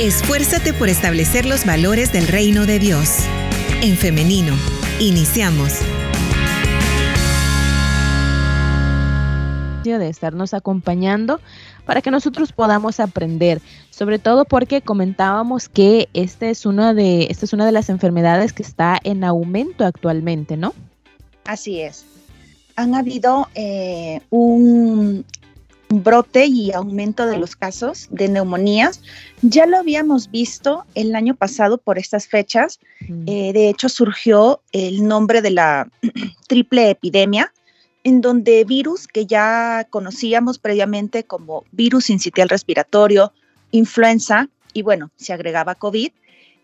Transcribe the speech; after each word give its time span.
Esfuérzate 0.00 0.72
por 0.72 0.88
establecer 0.88 1.44
los 1.44 1.64
valores 1.64 2.12
del 2.12 2.26
reino 2.26 2.66
de 2.66 2.78
Dios. 2.78 3.18
En 3.82 3.96
femenino, 3.96 4.54
iniciamos. 4.98 5.80
de 9.82 10.08
estarnos 10.08 10.54
acompañando 10.54 11.40
para 11.84 12.02
que 12.02 12.12
nosotros 12.12 12.52
podamos 12.52 13.00
aprender, 13.00 13.60
sobre 13.90 14.20
todo 14.20 14.44
porque 14.44 14.80
comentábamos 14.80 15.68
que 15.68 16.08
este 16.14 16.50
es 16.50 16.66
una 16.66 16.94
de 16.94 17.26
esta 17.28 17.44
es 17.44 17.52
una 17.52 17.66
de 17.66 17.72
las 17.72 17.88
enfermedades 17.88 18.52
que 18.52 18.62
está 18.62 18.98
en 19.02 19.24
aumento 19.24 19.84
actualmente, 19.84 20.56
¿no? 20.56 20.72
Así 21.44 21.80
es. 21.80 22.04
Han 22.76 22.94
habido 22.94 23.48
eh, 23.56 24.20
un 24.30 25.24
brote 25.92 26.46
y 26.46 26.72
aumento 26.72 27.26
de 27.26 27.38
los 27.38 27.56
casos 27.56 28.08
de 28.10 28.28
neumonías. 28.28 29.00
Ya 29.42 29.66
lo 29.66 29.78
habíamos 29.78 30.30
visto 30.30 30.84
el 30.94 31.14
año 31.14 31.34
pasado 31.34 31.78
por 31.78 31.98
estas 31.98 32.26
fechas. 32.26 32.80
Eh, 33.26 33.52
de 33.52 33.68
hecho, 33.68 33.88
surgió 33.88 34.62
el 34.72 35.06
nombre 35.06 35.42
de 35.42 35.50
la 35.50 35.90
triple 36.48 36.90
epidemia, 36.90 37.52
en 38.04 38.20
donde 38.20 38.64
virus 38.64 39.06
que 39.06 39.26
ya 39.26 39.86
conocíamos 39.90 40.58
previamente 40.58 41.24
como 41.24 41.64
virus 41.72 42.10
incitial 42.10 42.48
respiratorio, 42.48 43.32
influenza 43.70 44.48
y 44.72 44.82
bueno, 44.82 45.10
se 45.16 45.32
agregaba 45.32 45.74
COVID, 45.74 46.10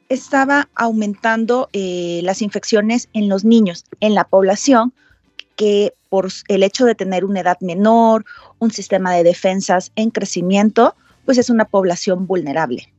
estaba 0.08 0.68
aumentando 0.74 1.68
eh, 1.72 2.20
las 2.24 2.42
infecciones 2.42 3.08
en 3.12 3.28
los 3.28 3.44
niños, 3.44 3.84
en 4.00 4.14
la 4.14 4.24
población, 4.24 4.92
que 5.56 5.92
por 6.08 6.28
el 6.48 6.62
hecho 6.62 6.84
de 6.84 6.94
tener 6.94 7.24
una 7.24 7.40
edad 7.40 7.58
menor, 7.60 8.24
un 8.58 8.70
sistema 8.70 9.14
de 9.14 9.24
defensas 9.24 9.92
en 9.96 10.10
crecimiento, 10.10 10.94
pues 11.24 11.38
es 11.38 11.50
una 11.50 11.64
población 11.64 12.26
vulnerable. 12.26 12.92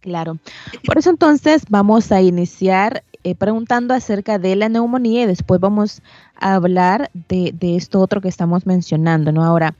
Claro. 0.00 0.38
Por 0.84 0.98
eso 0.98 1.10
entonces 1.10 1.62
vamos 1.68 2.12
a 2.12 2.22
iniciar 2.22 3.02
eh, 3.24 3.34
preguntando 3.34 3.94
acerca 3.94 4.38
de 4.38 4.54
la 4.54 4.68
neumonía 4.68 5.22
y 5.22 5.26
después 5.26 5.60
vamos 5.60 6.02
a 6.36 6.54
hablar 6.54 7.10
de, 7.28 7.52
esto 7.60 8.00
otro 8.00 8.20
que 8.20 8.28
estamos 8.28 8.64
mencionando, 8.64 9.32
¿no? 9.32 9.44
Ahora, 9.44 9.74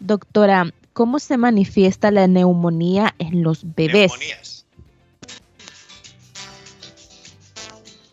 doctora, 0.00 0.72
¿cómo 0.92 1.20
se 1.20 1.36
manifiesta 1.36 2.10
la 2.10 2.26
neumonía 2.26 3.14
en 3.18 3.42
los 3.42 3.62
bebés? 3.74 4.10
Neumonías. 4.10 4.66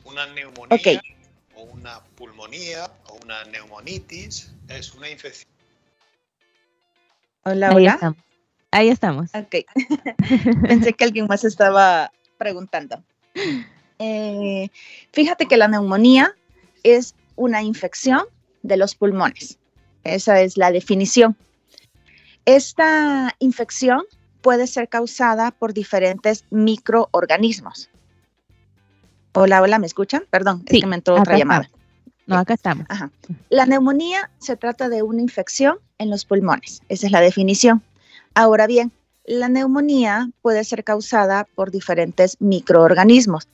Una 0.05 0.25
neumonía 0.27 0.77
o 0.77 0.91
una 0.91 1.16
pulmonía 2.17 2.91
o 3.09 3.19
una 3.23 3.43
neumonitis 3.45 4.51
es 4.67 4.93
una 4.93 5.09
infección. 5.09 5.49
Hola, 7.43 7.71
hola. 7.73 8.15
Ahí 8.71 8.89
estamos. 8.89 9.29
Ok. 9.33 9.65
Pensé 10.67 10.93
que 10.93 11.03
alguien 11.05 11.27
más 11.27 11.45
estaba 11.45 12.11
preguntando. 12.37 13.01
Eh, 13.99 14.69
fíjate 15.13 15.45
que 15.45 15.55
la 15.55 15.67
neumonía 15.69 16.35
es 16.83 17.15
una 17.35 17.61
infección 17.61 18.25
de 18.63 18.77
los 18.77 18.95
pulmones. 18.95 19.59
Esa 20.03 20.41
es 20.41 20.57
la 20.57 20.71
definición. 20.71 21.37
Esta 22.45 23.35
infección 23.39 24.03
puede 24.41 24.67
ser 24.67 24.89
causada 24.89 25.51
por 25.51 25.73
diferentes 25.73 26.45
microorganismos. 26.49 27.89
Hola, 29.33 29.61
hola, 29.61 29.77
¿me 29.79 29.85
escuchan? 29.85 30.23
Perdón, 30.29 30.63
es 30.65 30.81
que 30.81 30.87
me 30.87 30.95
entró 30.95 31.15
otra 31.15 31.37
llamada. 31.37 31.69
No, 32.27 32.37
acá 32.37 32.55
estamos. 32.55 32.85
La 33.49 33.65
neumonía 33.65 34.29
se 34.37 34.57
trata 34.57 34.89
de 34.89 35.01
una 35.01 35.21
infección 35.21 35.79
en 35.97 36.09
los 36.09 36.25
pulmones. 36.25 36.81
Esa 36.89 37.07
es 37.07 37.11
la 37.11 37.21
definición. 37.21 37.81
Ahora 38.35 38.67
bien, 38.67 38.91
la 39.25 39.49
neumonía 39.49 40.29
puede 40.41 40.63
ser 40.65 40.83
causada 40.83 41.47
por 41.55 41.71
diferentes 41.71 42.37
microorganismos. 42.39 43.47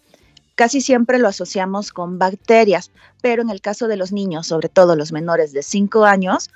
Casi 0.56 0.82
siempre 0.82 1.20
lo 1.20 1.28
asociamos 1.28 1.92
con 1.92 2.20
bacterias, 2.20 2.92
pero 3.22 3.42
en 3.44 3.50
el 3.50 3.62
caso 3.62 3.88
de 3.88 3.98
los 3.98 4.12
niños, 4.12 4.48
sobre 4.48 4.70
todo 4.70 4.96
los 4.96 5.12
menores 5.12 5.54
de 5.54 5.64
5 5.64 6.06
años, 6.06 6.50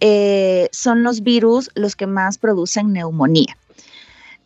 eh, 0.00 0.68
son 0.72 1.02
los 1.02 1.22
virus 1.22 1.70
los 1.74 1.96
que 1.96 2.06
más 2.06 2.38
producen 2.38 2.92
neumonía. 2.92 3.56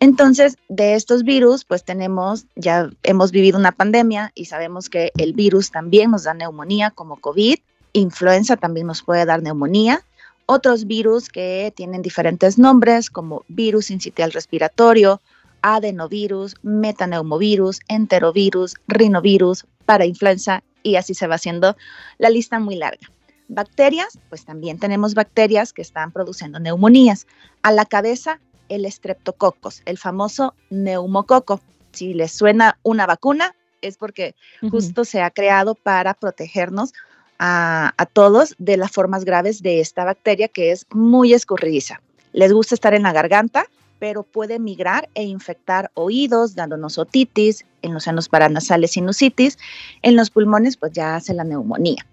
Entonces, 0.03 0.57
de 0.69 0.95
estos 0.97 1.23
virus, 1.23 1.65
pues 1.65 1.85
tenemos, 1.85 2.47
ya 2.57 2.91
hemos 3.05 3.31
vivido 3.31 3.57
una 3.57 3.71
pandemia 3.71 4.33
y 4.35 4.47
sabemos 4.47 4.91
que 4.91 5.13
el 5.17 5.33
virus 5.33 5.71
también 5.71 6.11
nos 6.11 6.25
da 6.25 6.35
neumonía 6.35 6.91
como 6.91 7.21
COVID, 7.21 7.55
influenza 7.93 8.57
también 8.57 8.89
nos 8.89 9.05
puede 9.05 9.25
dar 9.25 9.45
neumonía 9.45 10.03
otros 10.47 10.87
virus 10.89 11.29
que 11.29 11.73
tienen 11.77 12.03
diferentes 12.03 12.59
nombres 12.59 13.11
como 13.11 13.45
virus 13.47 13.93
incitial 13.93 14.33
respiratorio, 14.33 15.21
adenovirus, 15.63 16.57
metaneumovirus, 16.65 17.79
enterovirus, 17.87 18.75
rinovirus, 18.89 19.67
parainfluenza 19.87 20.65
y 20.83 20.97
así 20.97 21.15
se 21.15 21.29
va 21.29 21.37
haciendo 21.37 21.77
la 22.19 22.29
lista 22.29 22.59
muy 22.59 22.75
larga. 22.75 23.09
Bacterias, 23.47 24.19
pues 24.29 24.45
también 24.45 24.81
tenemos 24.81 25.15
bacterias 25.15 25.73
que 25.73 25.83
están 25.83 26.11
produciendo 26.11 26.59
neumonías. 26.59 27.29
A 27.63 27.71
la 27.71 27.85
cabeza, 27.85 28.41
el 28.73 28.87
estreptococos, 28.87 29.83
el 29.85 29.99
famoso 29.99 30.55
neumococo. 30.71 31.61
Si 31.93 32.15
les 32.15 32.33
suena 32.33 32.79
una 32.83 33.07
vacuna, 33.07 33.55
es 33.83 33.99
porque 33.99 34.35
justo 34.71 35.05
se 35.05 35.21
ha 35.21 35.31
creado 35.31 35.75
para 35.75 36.15
protegernos 36.15 36.95
a, 37.39 38.07
todos 38.13 38.55
de 38.59 38.77
las 38.77 38.93
formas 38.93 39.25
graves 39.25 39.63
de 39.63 39.81
esta 39.81 40.05
bacteria 40.05 40.49
que 40.49 40.71
es 40.71 40.87
muy 40.91 41.35
escurridiza. 41.35 42.01
Les 42.33 42.53
gusta 42.53 42.75
estar 42.75 42.95
en 42.95 43.03
la 43.03 43.13
garganta, 43.13 43.67
pero 43.99 44.23
puede 44.23 44.59
migrar 44.59 45.09
e 45.15 45.25
infectar 45.25 45.91
oídos, 45.95 46.55
dándonos 46.55 46.99
otitis, 46.99 47.67
en 47.83 47.93
los 47.93 48.05
senos 48.05 48.29
paranasales 48.29 48.93
sinusitis, 48.93 49.59
en 50.03 50.17
los 50.17 50.31
pulmones 50.31 50.77
pues 50.77 50.93
ya 50.93 51.17
hace 51.17 51.35
la 51.35 51.45
neumonía. 51.45 52.07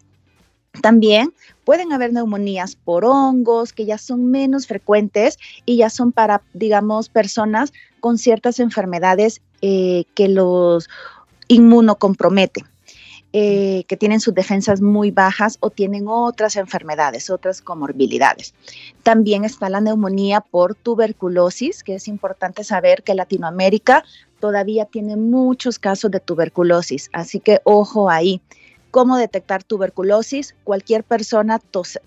También 0.82 1.34
pueden 1.66 1.92
haber 1.92 2.14
neumonías 2.14 2.76
por 2.76 3.06
hongos 3.06 3.74
que 3.74 3.86
ya 3.86 3.98
son 3.98 4.32
menos 4.32 4.68
frecuentes 4.68 5.38
y 5.66 5.78
ya 5.78 5.90
son 5.90 6.12
para, 6.12 6.42
digamos, 6.54 7.10
personas 7.10 7.74
con 8.00 8.18
ciertas 8.18 8.60
enfermedades 8.60 9.42
eh, 9.62 10.06
que 10.16 10.30
los 10.30 10.90
inmunocomprometen. 11.48 12.66
Eh, 13.32 13.84
que 13.88 13.96
tienen 13.96 14.22
sus 14.22 14.34
defensas 14.34 14.82
muy 14.82 15.12
bajas 15.12 15.58
o 15.60 15.70
tienen 15.70 16.08
otras 16.08 16.56
enfermedades, 16.56 17.30
otras 17.30 17.62
comorbilidades. 17.62 18.56
También 19.04 19.46
está 19.46 19.70
la 19.70 19.82
neumonía 19.82 20.42
por 20.42 20.74
tuberculosis, 20.74 21.84
que 21.84 21.94
es 21.94 22.08
importante 22.08 22.64
saber 22.64 23.04
que 23.04 23.14
Latinoamérica 23.14 24.04
todavía 24.40 24.86
tiene 24.86 25.16
muchos 25.16 25.78
casos 25.78 26.10
de 26.10 26.20
tuberculosis, 26.20 27.12
así 27.14 27.40
que 27.40 27.62
ojo 27.66 28.10
ahí. 28.10 28.42
¿Cómo 28.92 29.18
detectar 29.18 29.64
tuberculosis? 29.64 30.56
Cualquier 30.64 31.04
persona, 31.04 31.62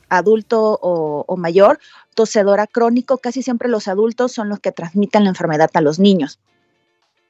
adulto 0.09 0.79
o, 0.83 1.37
mayor, 1.37 1.79
tosedora 2.15 2.67
crónico, 2.67 3.19
casi 3.19 3.43
siempre 3.43 3.69
los 3.69 3.87
adultos 3.89 4.33
son 4.33 4.49
los 4.49 4.59
que 4.59 4.73
transmiten 4.73 5.25
la 5.25 5.31
enfermedad 5.31 5.71
a 5.75 5.81
los 5.81 5.99
niños. 5.99 6.41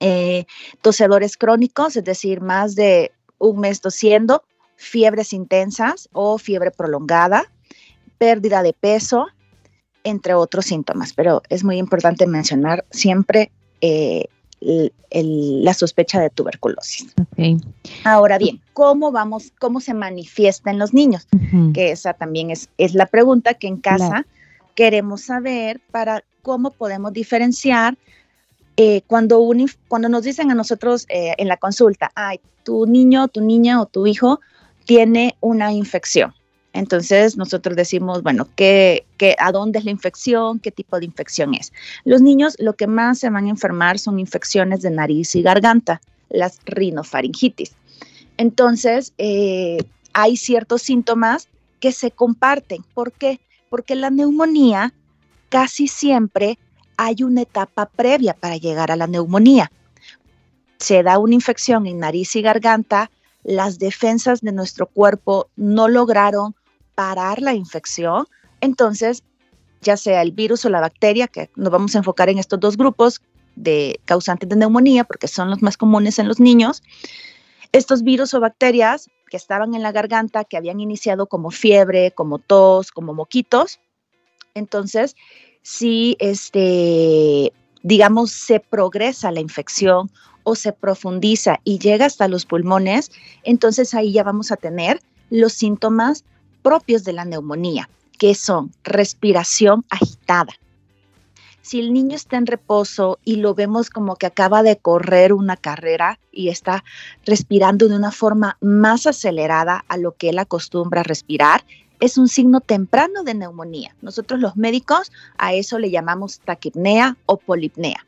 Eh, 0.00 0.46
tosedores 0.80 1.36
crónicos, 1.36 1.96
es 1.96 2.04
decir, 2.04 2.40
más 2.40 2.74
de 2.74 3.12
un 3.38 3.60
mes 3.60 3.80
tosiendo, 3.80 4.42
fiebres 4.76 5.32
intensas 5.32 6.08
o 6.12 6.38
fiebre 6.38 6.70
prolongada, 6.70 7.52
pérdida 8.18 8.62
de 8.62 8.72
peso, 8.72 9.26
entre 10.02 10.34
otros 10.34 10.64
síntomas. 10.64 11.12
Pero 11.12 11.42
es 11.48 11.62
muy 11.62 11.76
importante 11.76 12.26
mencionar 12.26 12.84
siempre 12.90 13.52
eh, 13.80 14.26
la 15.10 15.74
sospecha 15.74 16.20
de 16.20 16.30
tuberculosis. 16.30 17.14
Ahora 18.04 18.38
bien, 18.38 18.60
¿cómo 18.72 19.12
vamos, 19.12 19.52
cómo 19.58 19.80
se 19.80 19.94
manifiesta 19.94 20.70
en 20.70 20.78
los 20.78 20.94
niños? 20.94 21.26
Que 21.74 21.90
esa 21.90 22.14
también 22.14 22.50
es, 22.50 22.68
es, 22.78 22.94
la 22.94 23.06
pregunta 23.06 23.54
que 23.54 23.66
en 23.66 23.78
casa 23.78 24.26
queremos 24.74 25.22
saber 25.22 25.80
para 25.90 26.24
cómo 26.42 26.70
podemos 26.70 27.12
diferenciar 27.12 27.96
eh, 28.76 29.02
cuando, 29.06 29.46
cuando 29.88 30.08
nos 30.08 30.22
dicen 30.22 30.50
a 30.50 30.54
nosotros 30.54 31.06
eh, 31.08 31.34
en 31.36 31.48
la 31.48 31.56
consulta, 31.56 32.10
ay, 32.14 32.40
tu 32.64 32.86
niño, 32.86 33.28
tu 33.28 33.40
niña 33.40 33.80
o 33.80 33.86
tu 33.86 34.06
hijo 34.06 34.40
tiene 34.86 35.36
una 35.40 35.72
infección. 35.72 36.34
Entonces 36.72 37.36
nosotros 37.36 37.76
decimos, 37.76 38.22
bueno, 38.22 38.48
¿qué, 38.56 39.04
qué, 39.18 39.36
a 39.38 39.52
dónde 39.52 39.78
es 39.78 39.84
la 39.84 39.90
infección? 39.90 40.58
¿Qué 40.58 40.70
tipo 40.70 40.98
de 40.98 41.04
infección 41.04 41.54
es? 41.54 41.72
Los 42.04 42.22
niños 42.22 42.56
lo 42.58 42.74
que 42.74 42.86
más 42.86 43.18
se 43.18 43.28
van 43.30 43.46
a 43.46 43.50
enfermar 43.50 43.98
son 43.98 44.18
infecciones 44.18 44.80
de 44.82 44.90
nariz 44.90 45.34
y 45.34 45.42
garganta, 45.42 46.00
las 46.30 46.60
rinofaringitis. 46.64 47.74
Entonces, 48.38 49.12
eh, 49.18 49.78
hay 50.14 50.36
ciertos 50.36 50.82
síntomas 50.82 51.48
que 51.80 51.92
se 51.92 52.10
comparten. 52.10 52.84
¿Por 52.94 53.12
qué? 53.12 53.40
Porque 53.68 53.94
la 53.94 54.10
neumonía 54.10 54.94
casi 55.48 55.88
siempre 55.88 56.58
hay 56.96 57.22
una 57.22 57.42
etapa 57.42 57.86
previa 57.86 58.34
para 58.34 58.56
llegar 58.56 58.90
a 58.90 58.96
la 58.96 59.06
neumonía. 59.06 59.70
Se 60.78 61.02
da 61.02 61.18
una 61.18 61.34
infección 61.34 61.86
en 61.86 61.98
nariz 61.98 62.34
y 62.36 62.42
garganta, 62.42 63.10
las 63.44 63.78
defensas 63.78 64.40
de 64.40 64.52
nuestro 64.52 64.86
cuerpo 64.86 65.48
no 65.56 65.88
lograron 65.88 66.54
parar 67.02 67.42
la 67.42 67.52
infección, 67.52 68.26
entonces 68.60 69.24
ya 69.80 69.96
sea 69.96 70.22
el 70.22 70.30
virus 70.30 70.64
o 70.64 70.68
la 70.68 70.80
bacteria, 70.80 71.26
que 71.26 71.50
nos 71.56 71.72
vamos 71.72 71.96
a 71.96 71.98
enfocar 71.98 72.28
en 72.28 72.38
estos 72.38 72.60
dos 72.60 72.76
grupos, 72.76 73.20
de 73.56 74.00
causantes 74.04 74.48
de 74.48 74.54
neumonía, 74.54 75.02
porque 75.02 75.26
son 75.26 75.50
los 75.50 75.62
más 75.62 75.76
comunes 75.76 76.20
en 76.20 76.28
los 76.28 76.38
niños. 76.38 76.80
Estos 77.72 78.04
virus 78.04 78.34
o 78.34 78.40
bacterias 78.40 79.10
que 79.28 79.36
estaban 79.36 79.74
en 79.74 79.82
la 79.82 79.90
garganta, 79.90 80.44
que 80.44 80.56
habían 80.56 80.78
iniciado 80.78 81.26
como 81.26 81.50
fiebre, 81.50 82.12
como 82.12 82.38
tos, 82.38 82.92
como 82.92 83.14
moquitos, 83.14 83.80
entonces, 84.54 85.16
si 85.62 86.16
este, 86.20 87.52
digamos, 87.82 88.30
se 88.30 88.60
progresa 88.60 89.32
la 89.32 89.40
infección 89.40 90.08
o 90.44 90.54
se 90.54 90.72
profundiza 90.72 91.58
y 91.64 91.80
llega 91.80 92.06
hasta 92.06 92.28
los 92.28 92.46
pulmones, 92.46 93.10
entonces 93.42 93.92
ahí 93.92 94.12
ya 94.12 94.22
vamos 94.22 94.52
a 94.52 94.56
tener 94.56 95.00
los 95.30 95.52
síntomas 95.52 96.24
propios 96.62 97.04
de 97.04 97.12
la 97.12 97.24
neumonía, 97.24 97.88
que 98.18 98.34
son 98.34 98.72
respiración 98.84 99.84
agitada, 99.90 100.52
si 101.62 101.78
el 101.78 101.92
niño 101.92 102.16
está 102.16 102.36
en 102.36 102.46
reposo 102.46 103.20
y 103.24 103.36
lo 103.36 103.54
vemos 103.54 103.88
como 103.88 104.16
que 104.16 104.26
acaba 104.26 104.64
de 104.64 104.76
correr 104.78 105.32
una 105.32 105.56
carrera 105.56 106.18
y 106.32 106.48
está 106.48 106.84
respirando 107.24 107.88
de 107.88 107.94
una 107.94 108.10
forma 108.10 108.58
más 108.60 109.06
acelerada 109.06 109.84
a 109.86 109.96
lo 109.96 110.12
que 110.12 110.30
él 110.30 110.40
acostumbra 110.40 111.04
respirar, 111.04 111.64
es 112.00 112.18
un 112.18 112.26
signo 112.26 112.60
temprano 112.60 113.22
de 113.22 113.34
neumonía. 113.34 113.94
Nosotros 114.02 114.40
los 114.40 114.56
médicos 114.56 115.12
a 115.38 115.54
eso 115.54 115.78
le 115.78 115.92
llamamos 115.92 116.40
taquipnea 116.40 117.16
o 117.26 117.36
polipnea. 117.36 118.04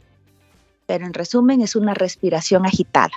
Pero 0.87 1.07
en 1.07 1.15
resumen 1.15 1.61
es 1.61 1.77
una 1.77 1.95
respiración 1.95 2.67
agitada, 2.67 3.13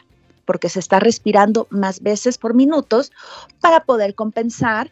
porque 0.46 0.70
se 0.70 0.80
está 0.80 1.00
respirando 1.00 1.66
más 1.72 2.02
veces 2.02 2.38
por 2.38 2.54
minutos 2.54 3.12
para 3.60 3.86
poder 3.86 4.14
compensar 4.14 4.92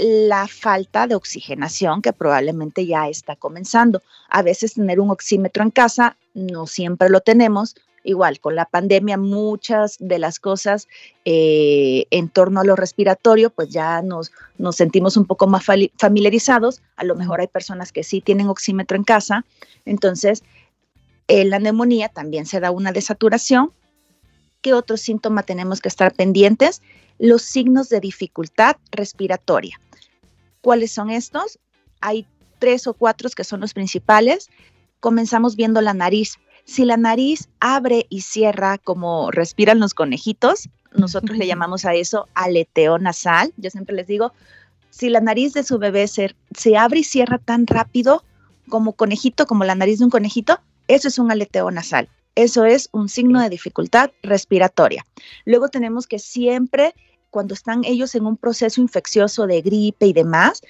la 0.00 0.46
falta 0.48 1.06
de 1.06 1.14
oxigenación 1.14 2.02
que 2.02 2.12
probablemente 2.12 2.86
ya 2.86 3.08
está 3.08 3.36
comenzando. 3.36 4.02
A 4.28 4.42
veces 4.42 4.74
tener 4.74 5.00
un 5.00 5.10
oxímetro 5.10 5.62
en 5.62 5.70
casa 5.70 6.16
no 6.34 6.66
siempre 6.66 7.10
lo 7.10 7.20
tenemos. 7.20 7.76
Igual, 8.02 8.40
con 8.40 8.56
la 8.56 8.64
pandemia 8.64 9.18
muchas 9.18 9.96
de 10.00 10.18
las 10.18 10.40
cosas 10.40 10.88
eh, 11.26 12.06
en 12.10 12.30
torno 12.30 12.60
a 12.60 12.64
lo 12.64 12.74
respiratorio, 12.74 13.50
pues 13.50 13.68
ya 13.68 14.00
nos, 14.00 14.32
nos 14.56 14.76
sentimos 14.76 15.18
un 15.18 15.26
poco 15.26 15.46
más 15.46 15.64
familiarizados. 15.98 16.80
A 16.96 17.04
lo 17.04 17.14
mejor 17.14 17.40
hay 17.40 17.48
personas 17.48 17.92
que 17.92 18.02
sí 18.02 18.22
tienen 18.22 18.48
oxímetro 18.48 18.96
en 18.96 19.04
casa. 19.04 19.44
Entonces, 19.84 20.42
en 21.28 21.50
la 21.50 21.58
neumonía 21.58 22.08
también 22.08 22.46
se 22.46 22.58
da 22.58 22.70
una 22.70 22.92
desaturación. 22.92 23.70
¿Qué 24.60 24.74
otro 24.74 24.96
síntoma 24.96 25.42
tenemos 25.42 25.80
que 25.80 25.88
estar 25.88 26.12
pendientes? 26.12 26.82
Los 27.18 27.42
signos 27.42 27.88
de 27.88 28.00
dificultad 28.00 28.76
respiratoria. 28.90 29.80
¿Cuáles 30.60 30.92
son 30.92 31.10
estos? 31.10 31.58
Hay 32.00 32.26
tres 32.58 32.86
o 32.86 32.94
cuatro 32.94 33.28
que 33.34 33.44
son 33.44 33.60
los 33.60 33.72
principales. 33.72 34.50
Comenzamos 35.00 35.56
viendo 35.56 35.80
la 35.80 35.94
nariz. 35.94 36.36
Si 36.64 36.84
la 36.84 36.96
nariz 36.96 37.48
abre 37.58 38.06
y 38.10 38.20
cierra 38.20 38.78
como 38.78 39.30
respiran 39.30 39.80
los 39.80 39.94
conejitos, 39.94 40.68
nosotros 40.92 41.38
le 41.38 41.46
llamamos 41.46 41.84
a 41.84 41.94
eso 41.94 42.28
aleteo 42.34 42.98
nasal. 42.98 43.52
Yo 43.56 43.70
siempre 43.70 43.96
les 43.96 44.06
digo, 44.06 44.32
si 44.90 45.08
la 45.08 45.20
nariz 45.20 45.54
de 45.54 45.62
su 45.62 45.78
bebé 45.78 46.06
se, 46.06 46.34
se 46.54 46.76
abre 46.76 47.00
y 47.00 47.04
cierra 47.04 47.38
tan 47.38 47.66
rápido 47.66 48.24
como 48.68 48.92
conejito, 48.92 49.46
como 49.46 49.64
la 49.64 49.74
nariz 49.74 49.98
de 49.98 50.04
un 50.04 50.10
conejito, 50.10 50.60
eso 50.86 51.08
es 51.08 51.18
un 51.18 51.30
aleteo 51.30 51.70
nasal. 51.70 52.08
Eso 52.34 52.64
es 52.64 52.88
un 52.92 53.08
signo 53.08 53.40
de 53.40 53.50
dificultad 53.50 54.10
respiratoria. 54.22 55.04
Luego 55.44 55.68
tenemos 55.68 56.06
que 56.06 56.18
siempre 56.18 56.94
cuando 57.30 57.54
están 57.54 57.84
ellos 57.84 58.14
en 58.14 58.26
un 58.26 58.36
proceso 58.36 58.80
infeccioso 58.80 59.46
de 59.46 59.62
gripe 59.62 60.06
y 60.06 60.12
demás, 60.12 60.62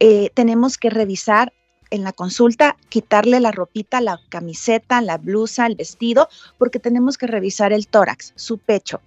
eh, 0.00 0.30
tenemos 0.34 0.78
que 0.78 0.90
revisar 0.90 1.52
en 1.90 2.02
la 2.02 2.12
consulta, 2.12 2.76
quitarle 2.88 3.38
la 3.38 3.52
ropita, 3.52 4.00
la 4.00 4.20
camiseta, 4.28 5.00
la 5.00 5.18
blusa, 5.18 5.66
el 5.66 5.76
vestido, 5.76 6.28
porque 6.58 6.80
tenemos 6.80 7.16
que 7.16 7.26
revisar 7.26 7.72
el 7.72 7.86
tórax, 7.86 8.32
su 8.34 8.58
pecho. 8.58 9.00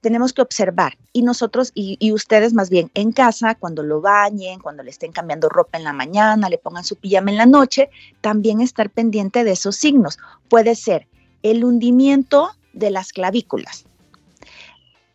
Tenemos 0.00 0.32
que 0.32 0.42
observar 0.42 0.96
y 1.12 1.22
nosotros 1.22 1.72
y, 1.74 2.12
ustedes 2.12 2.54
más 2.54 2.70
bien 2.70 2.90
en 2.94 3.12
casa, 3.12 3.56
cuando 3.56 3.82
lo 3.82 4.00
bañen, 4.00 4.60
cuando 4.60 4.84
le 4.84 4.90
estén 4.90 5.12
cambiando 5.12 5.48
ropa 5.48 5.76
en 5.76 5.84
la 5.84 5.92
mañana, 5.92 6.48
le 6.48 6.56
pongan 6.56 6.84
su 6.84 6.96
pijama 6.96 7.32
en 7.32 7.36
la 7.36 7.46
noche, 7.46 7.90
también 8.20 8.60
estar 8.60 8.90
pendiente 8.90 9.42
de 9.42 9.52
esos 9.52 9.76
signos. 9.76 10.18
Puede 10.48 10.76
ser 10.76 11.08
el 11.42 11.64
hundimiento 11.64 12.50
de 12.72 12.90
las 12.90 13.12
clavículas, 13.12 13.86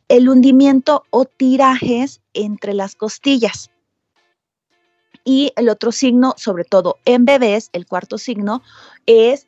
el 0.08 0.30
hundimiento 0.30 1.04
o 1.10 1.26
tirajes 1.26 2.22
entre 2.34 2.74
las 2.74 2.96
costillas. 2.96 3.70
Y 5.26 5.54
el 5.56 5.70
otro 5.70 5.92
signo, 5.92 6.34
sobre 6.38 6.66
todo 6.66 6.98
en 7.06 7.24
bebés, 7.24 7.70
el 7.72 7.86
cuarto 7.86 8.18
signo, 8.18 8.62
es 9.06 9.48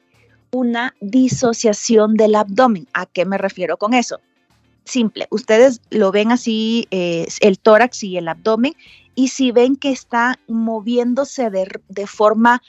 una 0.52 0.96
disociación 1.02 2.16
del 2.16 2.36
abdomen. 2.36 2.88
¿A 2.94 3.06
qué 3.06 3.26
me 3.26 3.38
refiero 3.38 3.78
con 3.78 3.94
eso? 3.94 4.20
Simple, 4.86 5.28
ustedes 5.32 5.82
lo 5.90 6.12
ven 6.12 6.32
así, 6.32 6.88
eh, 6.92 7.28
el 7.42 7.60
tórax 7.60 8.04
y 8.04 8.18
el 8.18 8.28
abdomen, 8.28 8.74
y 9.16 9.30
si 9.30 9.52
ven 9.52 9.76
que 9.76 9.92
está 9.92 10.40
moviéndose 10.48 11.50
de, 11.50 11.68
de 11.90 12.08
forma 12.08 12.62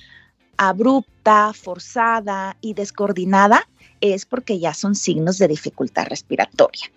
abrupta, 0.56 1.52
forzada 1.52 2.56
y 2.60 2.74
descoordinada, 2.74 3.68
es 4.14 4.26
porque 4.26 4.58
ya 4.58 4.74
son 4.74 4.94
signos 4.94 5.38
de 5.38 5.48
dificultad 5.48 6.06
respiratoria. 6.06 6.90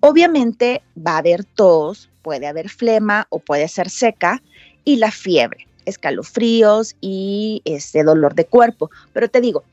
Obviamente 0.00 0.82
va 0.96 1.12
a 1.12 1.18
haber 1.18 1.44
tos, 1.44 2.10
puede 2.22 2.46
haber 2.46 2.68
flema 2.68 3.26
o 3.30 3.38
puede 3.38 3.68
ser 3.68 3.90
seca 3.90 4.42
y 4.84 4.96
la 4.96 5.10
fiebre, 5.10 5.66
escalofríos 5.84 6.96
y 7.00 7.62
este 7.64 8.04
dolor 8.04 8.34
de 8.34 8.46
cuerpo. 8.46 8.90
Pero 9.12 9.28
te 9.28 9.40
digo, 9.40 9.64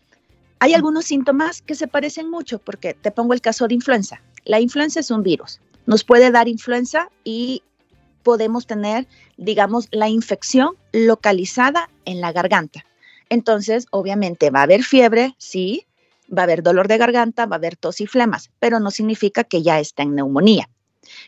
hay 0.60 0.74
algunos 0.74 1.06
síntomas 1.06 1.62
que 1.62 1.76
se 1.76 1.88
parecen 1.88 2.30
mucho 2.30 2.60
porque 2.60 2.94
te 2.94 3.12
pongo 3.12 3.34
el 3.34 3.42
caso 3.42 3.68
de 3.68 3.74
influenza. 3.74 4.22
La 4.46 4.60
influenza 4.60 5.00
es 5.00 5.12
un 5.12 5.24
virus. 5.24 5.60
Nos 5.86 6.04
puede 6.04 6.32
dar 6.32 6.48
influenza 6.48 7.10
y 7.24 7.64
podemos 8.24 8.68
tener, 8.68 9.08
digamos, 9.38 9.88
la 9.92 10.10
infección 10.10 10.76
localizada 10.92 11.90
en 12.06 12.22
la 12.22 12.32
garganta. 12.32 12.86
Entonces, 13.30 13.88
obviamente 13.92 14.50
va 14.50 14.60
a 14.60 14.64
haber 14.64 14.84
fiebre, 14.84 15.36
sí, 15.38 15.88
va 16.36 16.44
a 16.44 16.46
haber 16.46 16.64
dolor 16.64 16.88
de 16.88 16.98
garganta, 16.98 17.46
va 17.46 17.56
a 17.56 17.58
haber 17.58 17.76
tos 17.76 18.02
y 18.02 18.08
flemas, 18.08 18.52
pero 18.60 18.80
no 18.80 18.92
significa 18.92 19.44
que 19.44 19.62
ya 19.62 19.80
está 19.80 20.04
en 20.04 20.16
neumonía. 20.16 20.70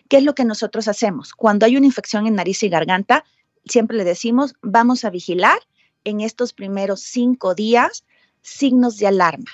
¿Qué 0.07 0.17
es 0.17 0.23
lo 0.23 0.35
que 0.35 0.45
nosotros 0.45 0.87
hacemos? 0.87 1.33
Cuando 1.33 1.65
hay 1.65 1.77
una 1.77 1.85
infección 1.85 2.27
en 2.27 2.35
nariz 2.35 2.63
y 2.63 2.69
garganta, 2.69 3.25
siempre 3.65 3.97
le 3.97 4.03
decimos, 4.03 4.55
vamos 4.61 5.03
a 5.03 5.09
vigilar 5.09 5.59
en 6.03 6.21
estos 6.21 6.53
primeros 6.53 7.01
cinco 7.01 7.55
días 7.55 8.05
signos 8.41 8.97
de 8.97 9.07
alarma, 9.07 9.51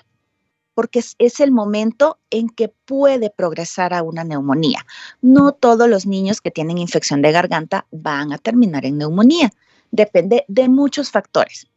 porque 0.74 1.00
es, 1.00 1.16
es, 1.20 1.40
el 1.40 1.52
momento 1.52 2.20
en 2.30 2.50
que 2.50 2.70
puede 2.70 3.30
progresar 3.30 3.94
a 3.94 4.04
una 4.04 4.24
neumonía. 4.24 4.86
No 5.22 5.52
todos 5.52 5.88
los 5.88 6.06
niños 6.06 6.42
que 6.42 6.52
tienen 6.52 6.78
infección 6.78 7.22
de 7.22 7.32
garganta 7.32 7.86
van 7.92 8.34
a 8.34 8.38
terminar 8.38 8.86
en 8.86 8.98
neumonía. 8.98 9.52
Depende 9.92 10.46
de 10.48 10.70
muchos 10.70 11.12
factores. 11.12 11.68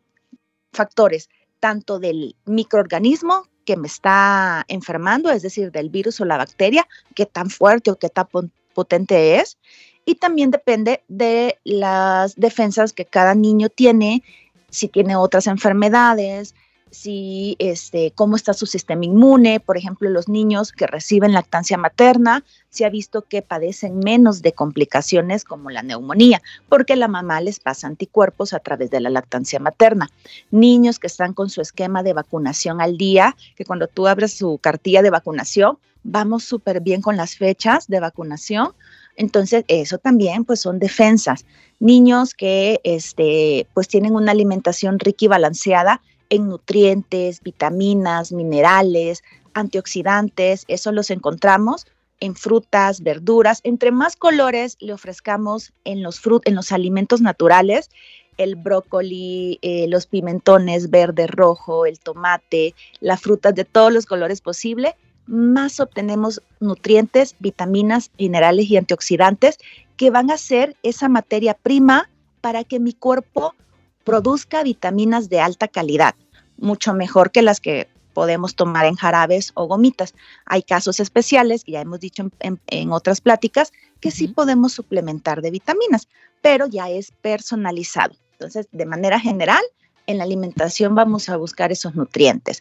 Factores 0.73 1.29
tanto 1.61 2.01
del 2.01 2.35
microorganismo 2.45 3.45
que 3.65 3.77
me 3.77 3.87
está 3.87 4.65
enfermando, 4.69 5.31
es 5.31 5.43
decir, 5.43 5.71
del 5.71 5.91
virus 5.91 6.21
o 6.21 6.25
la 6.25 6.37
bacteria, 6.37 6.87
qué 7.15 7.27
tan 7.27 7.51
fuerte 7.51 7.91
o 7.91 7.97
qué 7.97 8.09
tan 8.09 8.29
potente 8.75 9.37
es. 9.37 9.59
Y 10.05 10.17
también 10.17 10.51
depende 10.51 11.03
de 11.09 11.59
las 11.65 12.35
defensas 12.37 12.93
que 12.93 13.05
cada 13.05 13.35
niño 13.35 13.69
tiene, 13.69 14.23
si 14.71 14.89
tiene 14.89 15.17
otras 15.17 15.47
enfermedades, 15.47 16.55
si 16.93 17.57
este, 17.59 18.13
cómo 18.15 18.37
está 18.37 18.53
su 18.53 18.67
sistema 18.67 19.07
inmune, 19.07 19.61
por 19.61 19.79
ejemplo, 19.79 20.11
los 20.11 20.29
niños 20.29 20.73
que 20.73 20.87
reciben 20.87 21.33
lactancia 21.33 21.79
materna, 21.79 22.45
se 22.69 22.85
ha 22.85 22.91
visto 22.91 23.23
que 23.23 23.41
padecen 23.41 23.99
menos 23.99 24.43
de 24.43 24.53
complicaciones 24.53 25.45
como 25.45 25.71
la 25.71 25.83
neumonía, 25.83 26.43
porque 26.69 26.95
la 26.95 27.09
mamá 27.09 27.41
les 27.41 27.61
pasa 27.61 27.87
anticuerpos 27.87 28.53
a 28.53 28.61
través 28.61 28.91
de 28.91 29.01
la 29.01 29.09
lactancia 29.09 29.59
materna. 29.59 30.11
Niños 30.51 30.99
que 30.99 31.07
están 31.07 31.33
con 31.33 31.49
su 31.49 31.63
esquema 31.63 32.03
de 32.03 32.13
vacunación 32.13 32.83
al 32.83 32.99
día, 32.99 33.37
que 33.57 33.65
cuando 33.65 33.89
tú 33.89 34.07
abres 34.07 34.35
su 34.35 34.59
cartilla 34.59 35.01
de 35.03 35.11
vacunación, 35.11 35.79
vamos 36.05 36.45
súper 36.45 36.83
bien 36.83 37.01
con 37.01 37.17
las 37.17 37.37
fechas 37.37 37.87
de 37.89 38.01
vacunación. 38.01 38.75
Entonces, 39.17 39.65
eso 39.69 39.99
también 39.99 40.45
pues 40.45 40.61
son 40.61 40.79
defensas. 40.79 41.47
Niños 41.81 42.35
que 42.35 42.81
este, 42.85 43.67
pues 43.73 43.89
tienen 43.89 44.15
una 44.15 44.33
alimentación 44.33 44.99
rica 44.99 45.25
y 45.25 45.29
balanceada, 45.29 46.01
en 46.33 46.49
nutrientes, 46.49 47.43
vitaminas, 47.43 48.33
minerales, 48.33 49.23
antioxidantes, 49.53 50.65
eso 50.67 50.91
los 50.91 51.11
encontramos 51.11 51.87
en 52.21 52.35
frutas, 52.37 53.03
verduras, 53.03 53.61
entre 53.65 53.91
más 53.91 54.17
colores 54.17 54.79
le 54.81 54.95
ofrezcamos 54.95 55.75
en 55.85 56.03
los, 56.03 56.23
en 56.47 56.55
los 56.55 56.73
alimentos 56.73 57.21
naturales, 57.21 57.91
el 58.39 58.57
brócoli, 58.57 59.59
eh, 59.61 59.87
los 59.89 60.07
pimentones 60.07 60.89
verde, 60.89 61.27
rojo, 61.27 61.85
el 61.85 62.01
tomate, 62.01 62.75
las 63.01 63.21
frutas 63.21 63.55
de 63.55 63.67
todos 63.67 63.93
los 63.93 64.07
colores 64.07 64.41
posible, 64.41 64.97
más 65.27 65.81
obtenemos 65.81 66.41
nutrientes, 66.61 67.37
vitaminas, 67.41 68.11
minerales 68.19 68.71
y 68.71 68.79
antioxidantes 68.79 69.59
que 69.99 70.09
van 70.09 70.31
a 70.31 70.39
ser 70.39 70.77
esa 70.83 71.11
materia 71.11 71.53
prima 71.53 72.09
para 72.41 72.65
que 72.65 72.81
mi 72.81 72.95
cuerpo 72.95 73.55
produzca 74.03 74.63
vitaminas 74.63 75.29
de 75.29 75.41
alta 75.41 75.69
calidad, 75.69 76.15
mucho 76.63 76.95
mejor 76.95 77.31
que 77.31 77.43
las 77.43 77.61
que 77.61 77.89
podemos 78.13 78.55
tomar 78.55 78.87
en 78.87 78.95
jarabes 78.95 79.53
o 79.55 79.67
gomitas. 79.67 80.15
Hay 80.47 80.63
casos 80.63 81.01
especiales, 81.01 81.65
que 81.65 81.73
ya 81.73 81.81
hemos 81.81 82.01
dicho 82.01 82.31
en, 82.41 82.93
otras 82.93 83.21
pláticas, 83.21 83.73
que 84.01 84.11
sí 84.11 84.29
podemos 84.29 84.73
suplementar 84.73 85.43
de 85.43 85.51
vitaminas, 85.51 86.09
pero 86.41 86.67
ya 86.67 86.91
es 86.91 87.13
personalizado. 87.23 88.15
Entonces, 88.33 88.69
de 88.73 88.87
manera 88.87 89.19
general, 89.19 89.63
en 90.07 90.19
la 90.19 90.25
alimentación 90.25 90.95
vamos 90.95 91.29
a 91.29 91.37
buscar 91.37 91.73
esos 91.73 91.95
nutrientes. 91.95 92.61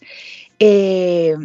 Eh, 0.60 1.36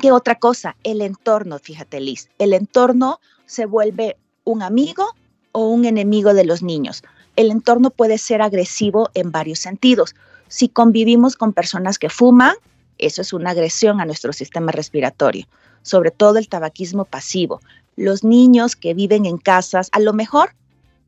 ¿Qué 0.00 0.12
otra 0.12 0.36
cosa? 0.36 0.76
El 0.84 1.00
entorno, 1.00 1.58
fíjate 1.58 2.00
Liz, 2.00 2.28
el 2.38 2.52
entorno 2.52 3.20
se 3.46 3.66
vuelve 3.66 4.16
un 4.44 4.62
amigo 4.62 5.14
o 5.52 5.68
un 5.68 5.84
enemigo 5.84 6.34
de 6.34 6.44
los 6.44 6.62
niños. 6.62 7.02
El 7.34 7.50
entorno 7.50 7.90
puede 7.90 8.18
ser 8.18 8.42
agresivo 8.42 9.10
en 9.14 9.30
varios 9.30 9.58
sentidos. 9.58 10.14
Si 10.48 10.68
convivimos 10.68 11.36
con 11.36 11.52
personas 11.52 11.98
que 11.98 12.08
fuman, 12.08 12.54
eso 12.98 13.22
es 13.22 13.32
una 13.32 13.50
agresión 13.50 14.00
a 14.00 14.06
nuestro 14.06 14.32
sistema 14.32 14.72
respiratorio, 14.72 15.46
sobre 15.82 16.10
todo 16.10 16.38
el 16.38 16.48
tabaquismo 16.48 17.04
pasivo. 17.04 17.60
Los 17.96 18.24
niños 18.24 18.76
que 18.76 18.94
viven 18.94 19.26
en 19.26 19.38
casas, 19.38 19.88
a 19.92 20.00
lo 20.00 20.12
mejor 20.12 20.54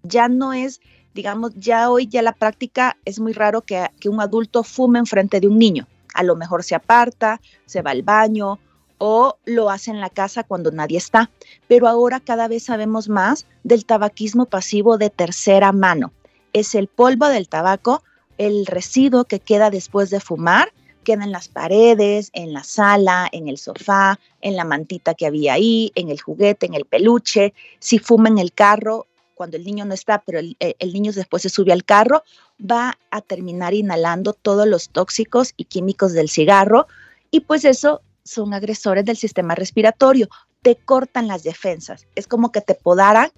ya 0.02 0.28
no 0.28 0.52
es, 0.52 0.80
digamos, 1.14 1.52
ya 1.54 1.90
hoy 1.90 2.06
ya 2.06 2.22
la 2.22 2.32
práctica 2.32 2.96
es 3.04 3.20
muy 3.20 3.32
raro 3.32 3.62
que, 3.62 3.88
un 4.06 4.20
adulto 4.20 4.62
fume 4.64 4.98
enfrente 4.98 5.40
de 5.40 5.48
un 5.48 5.58
niño. 5.58 5.86
A 6.14 6.22
lo 6.22 6.36
mejor 6.36 6.64
se 6.64 6.74
aparta, 6.74 7.40
se 7.66 7.82
va 7.82 7.92
al 7.92 8.02
baño 8.02 8.58
o 8.98 9.38
lo 9.44 9.70
hace 9.70 9.90
en 9.90 10.00
la 10.00 10.10
casa 10.10 10.42
cuando 10.42 10.70
nadie 10.72 10.98
está. 10.98 11.30
Pero 11.68 11.86
ahora 11.86 12.20
cada 12.20 12.48
vez 12.48 12.64
sabemos 12.64 13.08
más 13.08 13.46
del 13.62 13.84
tabaquismo 13.84 14.46
pasivo 14.46 14.98
de 14.98 15.10
tercera 15.10 15.72
mano. 15.72 16.12
Es 16.52 16.74
el 16.74 16.88
polvo 16.88 17.28
del 17.28 17.48
tabaco 17.48 18.02
el 18.38 18.66
residuo 18.66 19.24
que 19.24 19.40
queda 19.40 19.70
después 19.70 20.10
de 20.10 20.20
fumar 20.20 20.72
queda 21.08 21.24
en 21.24 21.32
las 21.32 21.48
paredes, 21.48 22.30
en 22.34 22.52
la 22.52 22.64
sala, 22.64 23.28
en 23.32 23.48
el 23.48 23.56
sofá, 23.56 24.20
en 24.42 24.56
la 24.56 24.64
mantita 24.64 25.14
que 25.14 25.26
había 25.26 25.54
ahí, 25.54 25.90
en 25.94 26.10
el 26.10 26.20
juguete, 26.20 26.66
en 26.66 26.74
el 26.74 26.84
peluche. 26.84 27.54
Si 27.78 27.98
fuma 27.98 28.28
en 28.28 28.36
el 28.36 28.52
carro, 28.52 29.06
cuando 29.34 29.56
el 29.56 29.64
niño 29.64 29.86
no 29.86 29.94
está, 29.94 30.18
pero 30.18 30.38
el, 30.38 30.56
eh, 30.60 30.74
niño 30.92 31.12
después 31.12 31.42
se 31.42 31.48
sube 31.48 31.72
al 31.72 31.84
carro, 31.84 32.24
va 32.60 32.98
a 33.10 33.22
terminar 33.22 33.72
inhalando 33.72 34.34
todos 34.34 34.66
los 34.66 34.90
tóxicos 34.90 35.54
y 35.56 35.64
químicos 35.64 36.12
del 36.12 36.28
cigarro 36.28 36.88
y 37.30 37.40
pues 37.40 37.64
eso 37.64 38.02
son 38.24 38.52
agresores 38.52 39.04
del 39.06 39.16
sistema 39.16 39.54
respiratorio, 39.54 40.28
te 40.60 40.76
cortan 40.76 41.28
las 41.28 41.42
defensas, 41.42 42.06
es 42.16 42.26
como 42.26 42.52
que 42.52 42.60
te 42.60 42.74
podaran 42.74 43.30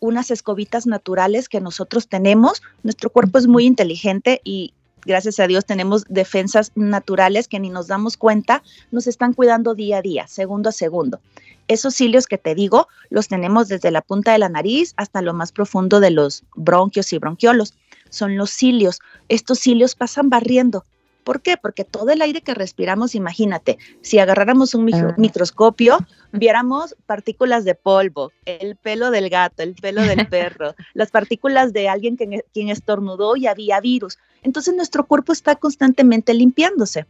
unas 0.00 0.30
escobitas 0.30 0.86
naturales 0.86 1.48
que 1.48 1.60
nosotros 1.60 2.08
tenemos. 2.08 2.62
Nuestro 2.82 3.10
cuerpo 3.10 3.38
es 3.38 3.46
muy 3.46 3.64
inteligente 3.64 4.40
y 4.44 4.72
gracias 5.04 5.40
a 5.40 5.46
Dios 5.46 5.64
tenemos 5.64 6.04
defensas 6.08 6.72
naturales 6.74 7.48
que 7.48 7.60
ni 7.60 7.70
nos 7.70 7.86
damos 7.86 8.16
cuenta, 8.16 8.62
nos 8.90 9.06
están 9.06 9.34
cuidando 9.34 9.74
día 9.74 9.98
a 9.98 10.02
día, 10.02 10.26
segundo 10.26 10.70
a 10.70 10.72
segundo. 10.72 11.20
Esos 11.68 11.94
cilios 11.94 12.26
que 12.26 12.38
te 12.38 12.54
digo 12.54 12.88
los 13.08 13.28
tenemos 13.28 13.68
desde 13.68 13.90
la 13.90 14.02
punta 14.02 14.32
de 14.32 14.38
la 14.38 14.48
nariz 14.48 14.92
hasta 14.96 15.22
lo 15.22 15.32
más 15.32 15.52
profundo 15.52 16.00
de 16.00 16.10
los 16.10 16.44
bronquios 16.54 17.12
y 17.12 17.18
bronquiolos. 17.18 17.74
Son 18.10 18.36
los 18.36 18.50
cilios. 18.50 19.00
Estos 19.28 19.58
cilios 19.58 19.94
pasan 19.94 20.28
barriendo 20.28 20.84
¿Por 21.24 21.40
qué? 21.40 21.56
Porque 21.56 21.84
todo 21.84 22.10
el 22.10 22.22
aire 22.22 22.42
que 22.42 22.54
respiramos, 22.54 23.14
imagínate, 23.14 23.78
si 24.02 24.18
agarráramos 24.18 24.74
un 24.74 24.92
ah. 24.94 25.14
microscopio, 25.16 25.98
viéramos 26.32 26.94
partículas 27.06 27.64
de 27.64 27.74
polvo, 27.74 28.30
el 28.44 28.76
pelo 28.76 29.10
del 29.10 29.30
gato, 29.30 29.62
el 29.62 29.74
pelo 29.74 30.02
del 30.02 30.26
perro, 30.28 30.74
las 30.92 31.10
partículas 31.10 31.72
de 31.72 31.88
alguien 31.88 32.16
que, 32.16 32.44
quien 32.52 32.68
estornudó 32.68 33.36
y 33.36 33.46
había 33.46 33.80
virus. 33.80 34.18
Entonces 34.42 34.74
nuestro 34.74 35.06
cuerpo 35.06 35.32
está 35.32 35.56
constantemente 35.56 36.34
limpiándose. 36.34 37.06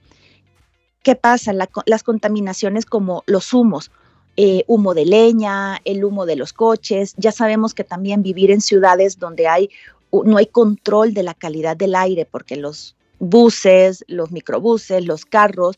¿Qué 1.03 1.17
pasa? 1.17 1.53
las 1.53 2.03
contaminaciones 2.03 2.87
como 2.87 3.25
los 3.27 3.53
humos, 3.53 3.91
eh, 4.37 4.65
humo 4.69 4.95
de 4.95 5.05
leña, 5.05 5.81
el 5.85 6.05
humo 6.05 6.25
de 6.25 6.37
los 6.37 6.53
coches. 6.53 7.15
Ya 7.19 7.31
sabemos 7.31 7.75
que 7.75 7.85
también 7.85 8.23
vivir 8.23 8.51
en 8.51 8.63
ciudades 8.63 9.19
donde 9.19 9.47
hay 9.49 9.69
no 10.13 10.37
hay 10.37 10.47
control 10.47 11.13
de 11.13 11.25
la 11.25 11.35
calidad 11.35 11.77
del 11.77 11.97
aire 11.97 12.25
porque 12.25 12.57
los 12.57 12.95
buses, 13.19 14.05
los 14.09 14.31
microbuses, 14.31 15.05
los 15.05 15.25
carros 15.25 15.77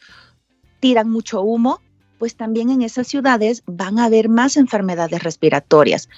tiran 0.80 1.10
mucho 1.10 1.40
humo, 1.42 1.80
pues 2.18 2.36
también 2.36 2.70
en 2.70 2.82
esas 2.82 3.06
ciudades 3.06 3.62
van 3.66 3.98
a 3.98 4.06
haber 4.06 4.28
más 4.28 4.56
enfermedades 4.56 5.22
respiratorias. 5.22 6.08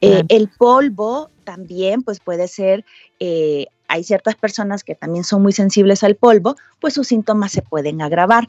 Eh, 0.00 0.24
el 0.28 0.48
polvo 0.48 1.30
también, 1.44 2.02
pues 2.02 2.20
puede 2.20 2.48
ser, 2.48 2.84
eh, 3.20 3.66
hay 3.88 4.04
ciertas 4.04 4.34
personas 4.34 4.82
que 4.82 4.94
también 4.94 5.24
son 5.24 5.42
muy 5.42 5.52
sensibles 5.52 6.02
al 6.02 6.16
polvo, 6.16 6.56
pues 6.80 6.94
sus 6.94 7.08
síntomas 7.08 7.52
se 7.52 7.62
pueden 7.62 8.02
agravar. 8.02 8.48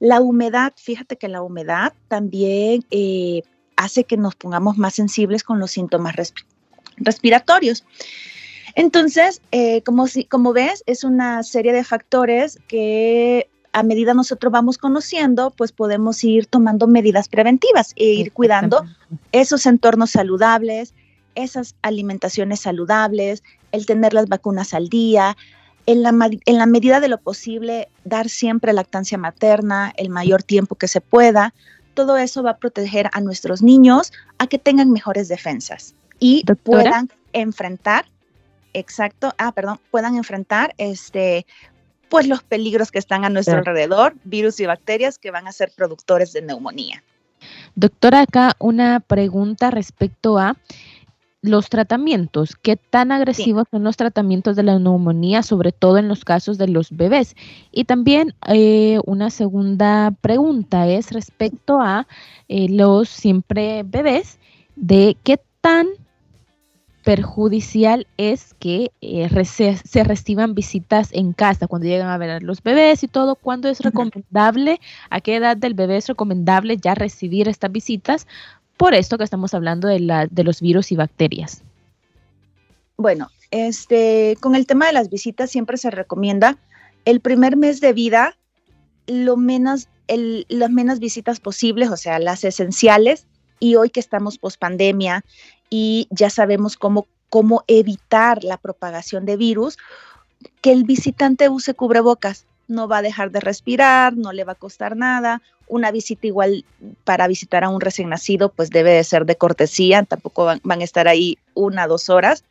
La 0.00 0.20
humedad, 0.20 0.72
fíjate 0.76 1.16
que 1.16 1.28
la 1.28 1.42
humedad 1.42 1.92
también 2.08 2.84
eh, 2.90 3.42
hace 3.76 4.04
que 4.04 4.16
nos 4.16 4.34
pongamos 4.34 4.78
más 4.78 4.94
sensibles 4.94 5.44
con 5.44 5.60
los 5.60 5.70
síntomas 5.70 6.16
respiratorios. 6.96 7.84
Entonces, 8.74 9.40
eh, 9.50 9.82
como, 9.82 10.06
si, 10.06 10.24
como 10.24 10.52
ves, 10.52 10.82
es 10.86 11.04
una 11.04 11.42
serie 11.42 11.72
de 11.72 11.84
factores 11.84 12.58
que 12.68 13.48
a 13.72 13.82
medida 13.82 14.14
nosotros 14.14 14.52
vamos 14.52 14.78
conociendo, 14.78 15.50
pues 15.50 15.72
podemos 15.72 16.22
ir 16.24 16.46
tomando 16.46 16.86
medidas 16.86 17.28
preventivas 17.28 17.92
e 17.96 18.04
ir 18.04 18.32
cuidando 18.32 18.84
esos 19.32 19.64
entornos 19.66 20.10
saludables, 20.10 20.94
esas 21.34 21.74
alimentaciones 21.80 22.60
saludables, 22.60 23.42
el 23.72 23.86
tener 23.86 24.12
las 24.12 24.28
vacunas 24.28 24.74
al 24.74 24.88
día, 24.88 25.36
en 25.86 26.02
la, 26.02 26.10
en 26.44 26.58
la 26.58 26.66
medida 26.66 27.00
de 27.00 27.08
lo 27.08 27.18
posible, 27.18 27.88
dar 28.04 28.28
siempre 28.28 28.72
lactancia 28.72 29.18
materna 29.18 29.92
el 29.96 30.10
mayor 30.10 30.42
tiempo 30.42 30.74
que 30.74 30.88
se 30.88 31.00
pueda. 31.00 31.54
Todo 31.94 32.18
eso 32.18 32.42
va 32.42 32.50
a 32.50 32.56
proteger 32.58 33.10
a 33.12 33.20
nuestros 33.20 33.62
niños 33.62 34.12
a 34.38 34.46
que 34.46 34.58
tengan 34.58 34.90
mejores 34.90 35.28
defensas 35.28 35.94
y 36.18 36.44
puedan 36.62 37.10
enfrentar 37.32 38.04
exacto, 38.72 39.32
ah, 39.38 39.52
perdón, 39.52 39.80
puedan 39.90 40.16
enfrentar 40.16 40.74
este, 40.78 41.46
pues 42.08 42.26
los 42.26 42.42
peligros 42.42 42.90
que 42.90 42.98
están 42.98 43.24
a 43.24 43.30
nuestro 43.30 43.56
alrededor, 43.56 44.14
virus 44.24 44.60
y 44.60 44.66
bacterias 44.66 45.18
que 45.18 45.30
van 45.30 45.46
a 45.46 45.52
ser 45.52 45.72
productores 45.74 46.32
de 46.32 46.42
neumonía. 46.42 47.02
Doctora, 47.74 48.20
acá 48.20 48.54
una 48.58 49.00
pregunta 49.00 49.70
respecto 49.70 50.38
a 50.38 50.56
los 51.42 51.68
tratamientos. 51.68 52.54
¿Qué 52.54 52.76
tan 52.76 53.10
agresivos 53.10 53.66
son 53.70 53.82
los 53.82 53.96
tratamientos 53.96 54.54
de 54.54 54.62
la 54.62 54.78
neumonía, 54.78 55.42
sobre 55.42 55.72
todo 55.72 55.98
en 55.98 56.06
los 56.06 56.24
casos 56.24 56.56
de 56.56 56.68
los 56.68 56.96
bebés? 56.96 57.34
Y 57.72 57.84
también 57.84 58.34
eh, 58.46 59.00
una 59.06 59.28
segunda 59.28 60.12
pregunta 60.20 60.86
es 60.86 61.10
respecto 61.10 61.80
a 61.80 62.06
eh, 62.48 62.68
los 62.68 63.08
siempre 63.08 63.82
bebés, 63.82 64.38
de 64.76 65.16
qué 65.24 65.40
tan 65.60 65.88
perjudicial 67.02 68.06
es 68.16 68.54
que 68.54 68.92
eh, 69.00 69.28
se, 69.44 70.04
reciban 70.04 70.54
visitas 70.54 71.10
en 71.12 71.32
casa 71.32 71.66
cuando 71.66 71.88
llegan 71.88 72.08
a 72.08 72.18
ver 72.18 72.30
a 72.30 72.40
los 72.40 72.62
bebés 72.62 73.02
y 73.02 73.08
todo. 73.08 73.34
¿Cuándo 73.34 73.68
es 73.68 73.80
recomendable? 73.80 74.80
¿A 75.10 75.20
qué 75.20 75.36
edad 75.36 75.56
del 75.56 75.74
bebé 75.74 75.96
es 75.96 76.08
recomendable 76.08 76.76
ya 76.76 76.94
recibir 76.94 77.48
estas 77.48 77.72
visitas? 77.72 78.26
Por 78.76 78.94
esto 78.94 79.18
que 79.18 79.24
estamos 79.24 79.52
hablando 79.54 79.88
de, 79.88 80.00
la, 80.00 80.26
de 80.26 80.44
los 80.44 80.60
virus 80.60 80.92
y 80.92 80.96
bacterias. 80.96 81.62
Bueno, 82.96 83.28
este, 83.50 84.36
con 84.40 84.54
el 84.54 84.66
tema 84.66 84.86
de 84.86 84.92
las 84.92 85.10
visitas 85.10 85.50
siempre 85.50 85.76
se 85.76 85.90
recomienda 85.90 86.58
el 87.04 87.20
primer 87.20 87.56
mes 87.56 87.80
de 87.80 87.92
vida, 87.92 88.36
lo 89.06 89.36
menos, 89.36 89.88
el, 90.06 90.46
las 90.48 90.70
menos 90.70 91.00
visitas 91.00 91.40
posibles, 91.40 91.90
o 91.90 91.96
sea, 91.96 92.18
las 92.18 92.44
esenciales. 92.44 93.26
Y 93.58 93.76
hoy 93.76 93.90
que 93.90 94.00
estamos 94.00 94.38
post 94.38 94.58
pandemia 94.58 95.24
y 95.72 96.06
ya 96.10 96.28
sabemos 96.28 96.76
cómo, 96.76 97.06
cómo 97.30 97.64
evitar 97.66 98.44
la 98.44 98.58
propagación 98.58 99.24
de 99.24 99.38
virus, 99.38 99.78
que 100.60 100.70
el 100.70 100.84
visitante 100.84 101.48
use 101.48 101.72
cubrebocas. 101.72 102.44
No 102.68 102.88
va 102.88 102.98
a 102.98 103.02
dejar 103.02 103.30
de 103.30 103.40
respirar, 103.40 104.14
no 104.14 104.34
le 104.34 104.44
va 104.44 104.52
a 104.52 104.56
costar 104.56 104.98
nada. 104.98 105.40
Una 105.68 105.90
visita 105.90 106.26
igual 106.26 106.66
para 107.04 107.26
visitar 107.26 107.64
a 107.64 107.70
un 107.70 107.80
recién 107.80 108.10
nacido, 108.10 108.50
pues 108.50 108.68
debe 108.68 108.92
de 108.92 109.02
ser 109.02 109.24
de 109.24 109.36
cortesía, 109.36 110.02
tampoco 110.02 110.44
van, 110.44 110.80
a 110.80 110.84
estar 110.84 111.08
ahí 111.08 111.38
una, 111.54 111.86
dos 111.86 112.10
horas. 112.10 112.44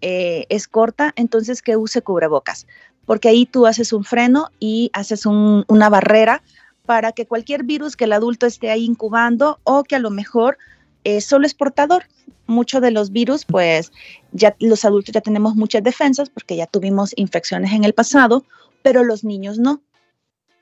Eh, 0.00 0.46
es 0.48 0.68
corta, 0.68 1.12
entonces 1.16 1.62
que 1.62 1.76
use 1.76 2.00
cubrebocas, 2.02 2.68
porque 3.06 3.28
ahí 3.28 3.44
tú 3.44 3.66
haces 3.66 3.92
un 3.92 4.04
freno 4.04 4.50
y 4.60 4.90
haces 4.92 5.26
una 5.26 5.88
barrera 5.88 6.44
para 6.86 7.10
que 7.10 7.26
cualquier 7.26 7.64
virus 7.64 7.96
que 7.96 8.04
el 8.04 8.12
adulto 8.12 8.46
esté 8.46 8.70
ahí 8.70 8.84
incubando 8.84 9.58
o 9.64 9.82
que 9.82 9.96
a 9.96 9.98
lo 9.98 10.10
mejor 10.10 10.58
eh, 11.02 11.20
solo 11.20 11.44
es 11.44 11.54
portador. 11.54 12.04
Muchos 12.48 12.82
de 12.82 12.90
los 12.90 13.12
virus, 13.12 13.44
pues 13.44 13.92
ya 14.32 14.56
los 14.58 14.84
adultos 14.84 15.12
ya 15.12 15.20
tenemos 15.20 15.54
muchas 15.54 15.84
defensas 15.84 16.28
porque 16.28 16.56
ya 16.56 16.66
tuvimos 16.66 17.12
infecciones 17.16 17.72
en 17.72 17.84
el 17.84 17.92
pasado, 17.92 18.44
pero 18.82 19.04
los 19.04 19.22
niños 19.22 19.58
no. 19.58 19.80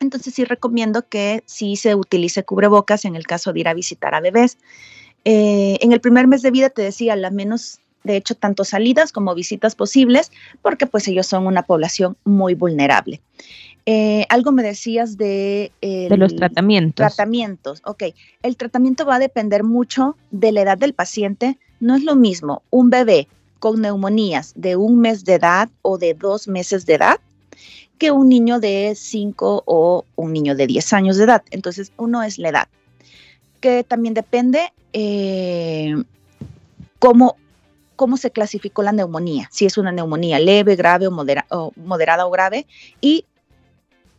Entonces 0.00 0.34
sí 0.34 0.44
recomiendo 0.44 1.08
que 1.08 1.42
sí 1.46 1.76
se 1.76 1.94
utilice 1.94 2.44
cubrebocas 2.44 3.04
en 3.04 3.16
el 3.16 3.26
caso 3.26 3.52
de 3.52 3.60
ir 3.60 3.68
a 3.68 3.74
visitar 3.74 4.14
a 4.14 4.20
bebés. 4.20 4.58
Eh, 5.24 5.78
en 5.80 5.92
el 5.92 6.00
primer 6.00 6.26
mes 6.26 6.42
de 6.42 6.50
vida 6.50 6.70
te 6.70 6.82
decía, 6.82 7.16
la 7.16 7.30
menos, 7.30 7.80
de 8.04 8.16
hecho, 8.16 8.34
tanto 8.34 8.64
salidas 8.64 9.10
como 9.10 9.34
visitas 9.34 9.74
posibles, 9.74 10.30
porque 10.62 10.86
pues 10.86 11.08
ellos 11.08 11.26
son 11.26 11.46
una 11.46 11.62
población 11.62 12.16
muy 12.24 12.54
vulnerable. 12.54 13.22
Eh, 13.86 14.26
algo 14.28 14.50
me 14.50 14.64
decías 14.64 15.16
de... 15.16 15.70
de 15.80 16.16
los 16.16 16.34
tratamientos. 16.34 17.06
Tratamientos, 17.06 17.80
ok. 17.84 18.04
El 18.42 18.56
tratamiento 18.56 19.06
va 19.06 19.14
a 19.14 19.20
depender 19.20 19.62
mucho 19.62 20.16
de 20.32 20.52
la 20.52 20.62
edad 20.62 20.78
del 20.78 20.92
paciente. 20.92 21.58
No 21.80 21.94
es 21.94 22.04
lo 22.04 22.16
mismo 22.16 22.62
un 22.70 22.90
bebé 22.90 23.28
con 23.58 23.80
neumonías 23.80 24.52
de 24.56 24.76
un 24.76 25.00
mes 25.00 25.24
de 25.24 25.34
edad 25.34 25.68
o 25.82 25.98
de 25.98 26.14
dos 26.14 26.48
meses 26.48 26.86
de 26.86 26.94
edad 26.94 27.20
que 27.98 28.10
un 28.10 28.28
niño 28.28 28.60
de 28.60 28.94
5 28.94 29.62
o 29.66 30.04
un 30.16 30.32
niño 30.32 30.54
de 30.54 30.66
10 30.66 30.92
años 30.92 31.16
de 31.16 31.24
edad. 31.24 31.42
Entonces, 31.50 31.92
uno 31.96 32.22
es 32.22 32.38
la 32.38 32.50
edad, 32.50 32.68
que 33.60 33.84
también 33.84 34.14
depende 34.14 34.72
eh, 34.92 35.94
cómo, 36.98 37.36
cómo 37.96 38.16
se 38.16 38.30
clasificó 38.30 38.82
la 38.82 38.92
neumonía, 38.92 39.48
si 39.50 39.66
es 39.66 39.78
una 39.78 39.92
neumonía 39.92 40.38
leve, 40.38 40.76
grave 40.76 41.06
o, 41.06 41.72
moderada 41.76 42.26
o 42.26 42.30
grave, 42.30 42.66
y 43.00 43.24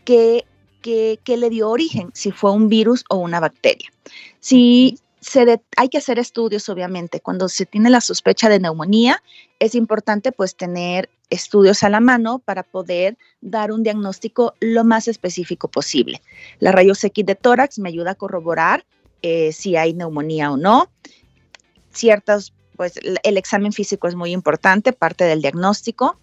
qué, 0.04 0.46
le 1.26 1.50
dio 1.50 1.70
origen, 1.70 2.10
si 2.14 2.32
fue 2.32 2.52
un 2.52 2.70
virus 2.70 3.04
o 3.10 3.18
una 3.18 3.40
bacteria. 3.40 3.92
Si 4.40 5.00
hay 5.76 5.90
que 5.90 5.98
hacer 5.98 6.20
estudios, 6.20 6.70
obviamente. 6.70 7.20
Cuando 7.20 7.50
se 7.50 7.66
tiene 7.66 7.90
la 7.90 8.02
sospecha 8.02 8.50
de 8.50 8.60
neumonía, 8.60 9.22
es 9.60 9.76
importante 9.76 10.32
pues 10.32 10.56
tener 10.56 11.10
estudios 11.30 11.84
a 11.84 11.90
la 11.90 12.00
mano 12.00 12.40
para 12.40 12.64
poder 12.64 13.18
dar 13.42 13.72
un 13.72 13.84
diagnóstico 13.84 14.54
lo 14.60 14.84
más 14.84 15.08
específico 15.08 15.68
posible. 15.68 16.22
La 16.60 16.72
rayos 16.72 17.02
de 17.02 17.36
tórax 17.36 17.80
me 17.80 17.90
ayuda 17.90 18.12
a 18.12 18.16
corroborar 18.16 18.86
eh, 19.22 19.52
si 19.52 19.76
hay 19.76 19.94
neumonía 19.94 20.52
o 20.52 20.58
no. 20.58 20.90
Ciertas, 21.92 22.54
pues 22.76 22.94
el 23.24 23.38
examen 23.38 23.74
físico 23.74 24.08
es 24.08 24.16
muy 24.16 24.32
importante, 24.32 24.94
parte 24.94 25.26
del 25.26 25.42
diagnóstico. 25.42 26.20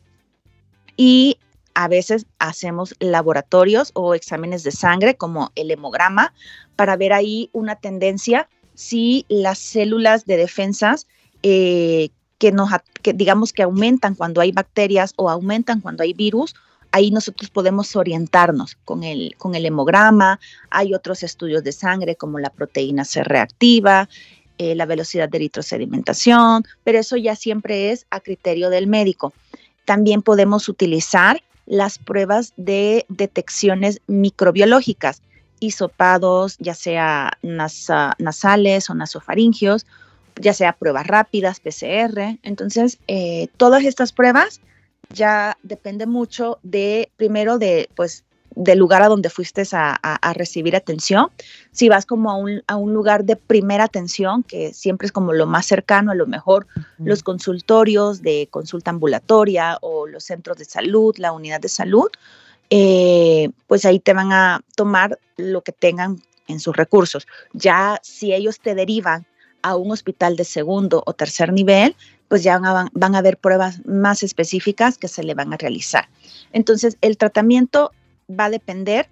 Y 0.97 1.39
a 1.75 1.89
veces 1.89 2.27
hacemos 2.39 2.95
laboratorios 3.01 3.91
o 3.95 4.15
exámenes 4.15 4.63
de 4.63 4.71
sangre 4.71 5.17
como 5.17 5.51
el 5.57 5.71
hemograma 5.71 6.33
para 6.77 6.97
ver 6.97 7.13
ahí 7.13 7.51
una 7.53 7.77
tendencia 7.77 8.49
si 8.75 9.25
las 9.29 9.59
células 9.59 10.27
de 10.27 10.37
defensas 10.37 11.07
eh, 11.43 12.11
que, 12.39 12.53
nos, 12.53 12.71
digamos 13.03 13.53
que 13.53 13.63
aumentan 13.63 14.15
cuando 14.15 14.41
hay 14.41 14.53
bacterias 14.53 15.13
o 15.17 15.31
aumentan 15.31 15.81
cuando 15.81 16.03
hay 16.03 16.13
virus, 16.13 16.55
ahí 16.91 17.11
nosotros 17.11 17.51
podemos 17.51 17.97
orientarnos 17.97 18.77
con 18.85 19.03
el, 19.03 19.35
con 19.37 19.55
el 19.55 19.67
hemograma. 19.67 20.39
Hay 20.71 20.95
otros 20.95 21.23
estudios 21.23 21.65
de 21.65 21.73
sangre 21.73 22.17
como 22.17 22.39
la 22.39 22.51
proteína 22.51 23.05
C 23.05 23.25
reactiva, 23.25 24.09
eh, 24.59 24.77
la 24.77 24.87
velocidad 24.87 25.29
de 25.29 25.39
eritrosedimentación, 25.39 26.65
pero 26.85 26.99
eso 27.01 27.17
ya 27.17 27.35
siempre 27.35 27.91
es 27.91 28.07
a 28.11 28.21
criterio 28.21 28.71
del 28.71 28.87
médico. 28.87 29.33
También 29.85 30.23
podemos 30.23 30.69
utilizar 30.69 31.43
las 31.67 31.99
pruebas 31.99 32.53
de 32.57 33.05
detecciones 33.09 34.01
microbiológicas, 34.07 35.23
hisopados, 35.67 36.57
ya 36.59 36.75
sea 36.75 37.39
nasales 37.43 38.91
o 38.91 38.95
nasofaringios, 38.95 39.87
ya 40.41 40.53
sea 40.53 40.73
pruebas 40.73 41.07
rápidas, 41.07 41.61
PCR. 41.61 42.39
Entonces, 42.43 42.99
eh, 43.09 43.49
todas 43.57 43.85
estas 43.85 44.13
pruebas 44.13 44.61
ya 45.11 45.57
depende 45.63 46.07
mucho 46.07 46.59
de, 46.63 47.11
primero, 47.17 47.59
de, 47.59 47.89
pues, 47.95 48.25
del 48.57 48.79
lugar 48.79 49.03
a 49.03 49.09
donde 49.09 49.31
fuiste 49.31 49.65
a, 49.73 50.33
recibir 50.35 50.77
atención. 50.77 51.29
Si 51.73 51.89
vas 51.89 52.07
como 52.07 52.31
a 52.31 52.37
un, 52.37 52.63
a 52.67 52.77
un, 52.77 52.95
lugar 52.95 53.25
de 53.25 53.37
primera 53.37 53.85
atención, 53.85 54.43
que 54.43 54.73
siempre 54.73 55.07
es 55.07 55.13
como 55.13 55.33
lo 55.33 55.47
más 55.47 55.67
cercano, 55.67 56.13
a 56.13 56.15
lo 56.15 56.27
mejor 56.27 56.67
los 56.99 57.23
consultorios 57.23 58.23
de 58.23 58.49
consulta 58.51 58.91
ambulatoria 58.91 59.79
o 59.81 60.07
los 60.07 60.25
centros 60.25 60.57
de 60.59 60.65
salud, 60.65 61.15
la 61.19 61.33
unidad 61.33 61.61
de 61.61 61.69
salud, 61.69 62.09
eh, 62.71 63.51
pues 63.67 63.85
ahí 63.85 64.01
te 64.01 64.13
van 64.13 64.33
a 64.33 64.61
tomar 64.77 65.19
lo 65.37 65.63
que 65.63 65.73
tengan 65.73 66.23
en 66.49 66.61
sus 66.61 66.77
recursos. 66.77 67.27
Ya 67.53 68.01
si 68.03 68.33
ellos 68.33 68.61
te 68.61 68.75
derivan 68.75 69.27
a 69.63 69.77
un 69.77 69.91
hospital 69.93 70.37
de 70.37 70.45
segundo 70.45 71.03
o 71.07 71.15
tercer 71.15 71.53
nivel, 71.53 71.97
pues 72.29 72.43
ya 72.43 72.59
van 72.59 72.65
a, 72.65 72.91
van 72.93 73.15
a 73.15 73.19
haber 73.19 73.39
pruebas 73.39 73.85
más 73.87 74.23
específicas 74.23 74.99
que 74.99 75.09
se 75.09 75.23
le 75.23 75.35
van 75.35 75.53
a 75.53 75.57
realizar. 75.57 76.09
Entonces, 76.53 76.99
el 77.01 77.17
tratamiento 77.17 77.93
va 78.29 78.47
a 78.47 78.51
depender 78.51 79.09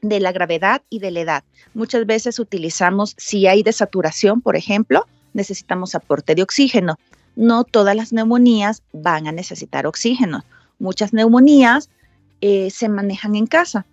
de 0.00 0.20
la 0.20 0.32
gravedad 0.32 0.82
y 0.90 1.00
de 1.00 1.10
la 1.10 1.20
edad. 1.20 1.44
Muchas 1.74 2.06
veces 2.06 2.38
utilizamos, 2.38 3.14
si 3.16 3.46
hay 3.46 3.62
desaturación, 3.62 4.40
por 4.40 4.56
ejemplo, 4.56 5.06
necesitamos 5.32 5.94
aporte 5.94 6.34
de 6.34 6.42
oxígeno. 6.42 6.96
No 7.36 7.64
todas 7.64 7.96
las 7.96 8.12
neumonías 8.12 8.82
van 8.92 9.26
a 9.26 9.32
necesitar 9.32 9.86
oxígeno. 9.86 10.44
Muchas 10.78 11.12
neumonías 11.12 11.90
eh, 12.40 12.70
se 12.70 12.88
manejan 12.88 13.34
en 13.34 13.46
casa. 13.46 13.86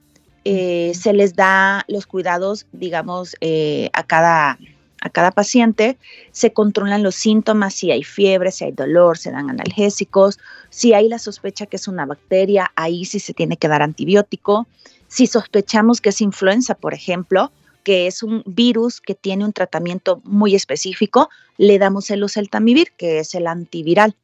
Eh, 0.43 0.93
se 0.93 1.13
les 1.13 1.35
da 1.35 1.83
los 1.87 2.05
cuidados, 2.05 2.67
digamos, 2.71 3.35
eh, 3.41 3.89
a, 3.93 4.03
cada, 4.03 4.59
a 5.01 5.09
cada 5.09 5.31
paciente, 5.31 5.97
se 6.31 6.53
controlan 6.53 7.01
los 7.01 7.15
síntomas, 7.15 7.73
si 7.73 7.89
hay 7.89 8.03
fiebre, 8.03 8.51
si 8.51 8.65
hay 8.65 8.71
dolor, 8.71 9.17
se 9.17 9.31
dan 9.31 9.49
analgésicos, 9.49 10.37
si 10.69 10.93
hay 10.93 11.09
la 11.09 11.17
sospecha 11.17 11.65
que 11.65 11.77
es 11.77 11.87
una 11.87 12.05
bacteria, 12.05 12.71
ahí 12.75 13.05
sí 13.05 13.19
se 13.19 13.33
tiene 13.33 13.57
que 13.57 13.67
dar 13.67 13.81
antibiótico. 13.81 14.67
Si 15.07 15.25
sospechamos 15.25 15.99
que 15.99 16.09
es 16.09 16.21
influenza, 16.21 16.75
por 16.75 16.93
ejemplo, 16.93 17.51
que 17.83 18.05
es 18.05 18.21
un 18.21 18.43
virus 18.45 19.01
que 19.01 19.15
tiene 19.15 19.45
un 19.45 19.53
tratamiento 19.53 20.21
muy 20.23 20.53
específico, 20.53 21.29
le 21.57 21.79
damos 21.79 22.11
el 22.11 22.21
oseltamivir, 22.21 22.91
que 22.97 23.19
es 23.19 23.33
el 23.33 23.47
antiviral. 23.47 24.15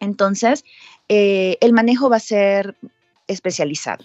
Entonces, 0.00 0.64
el 1.08 1.72
manejo 1.72 2.10
va 2.10 2.16
a 2.16 2.20
ser 2.20 2.76
especializado. 3.26 4.04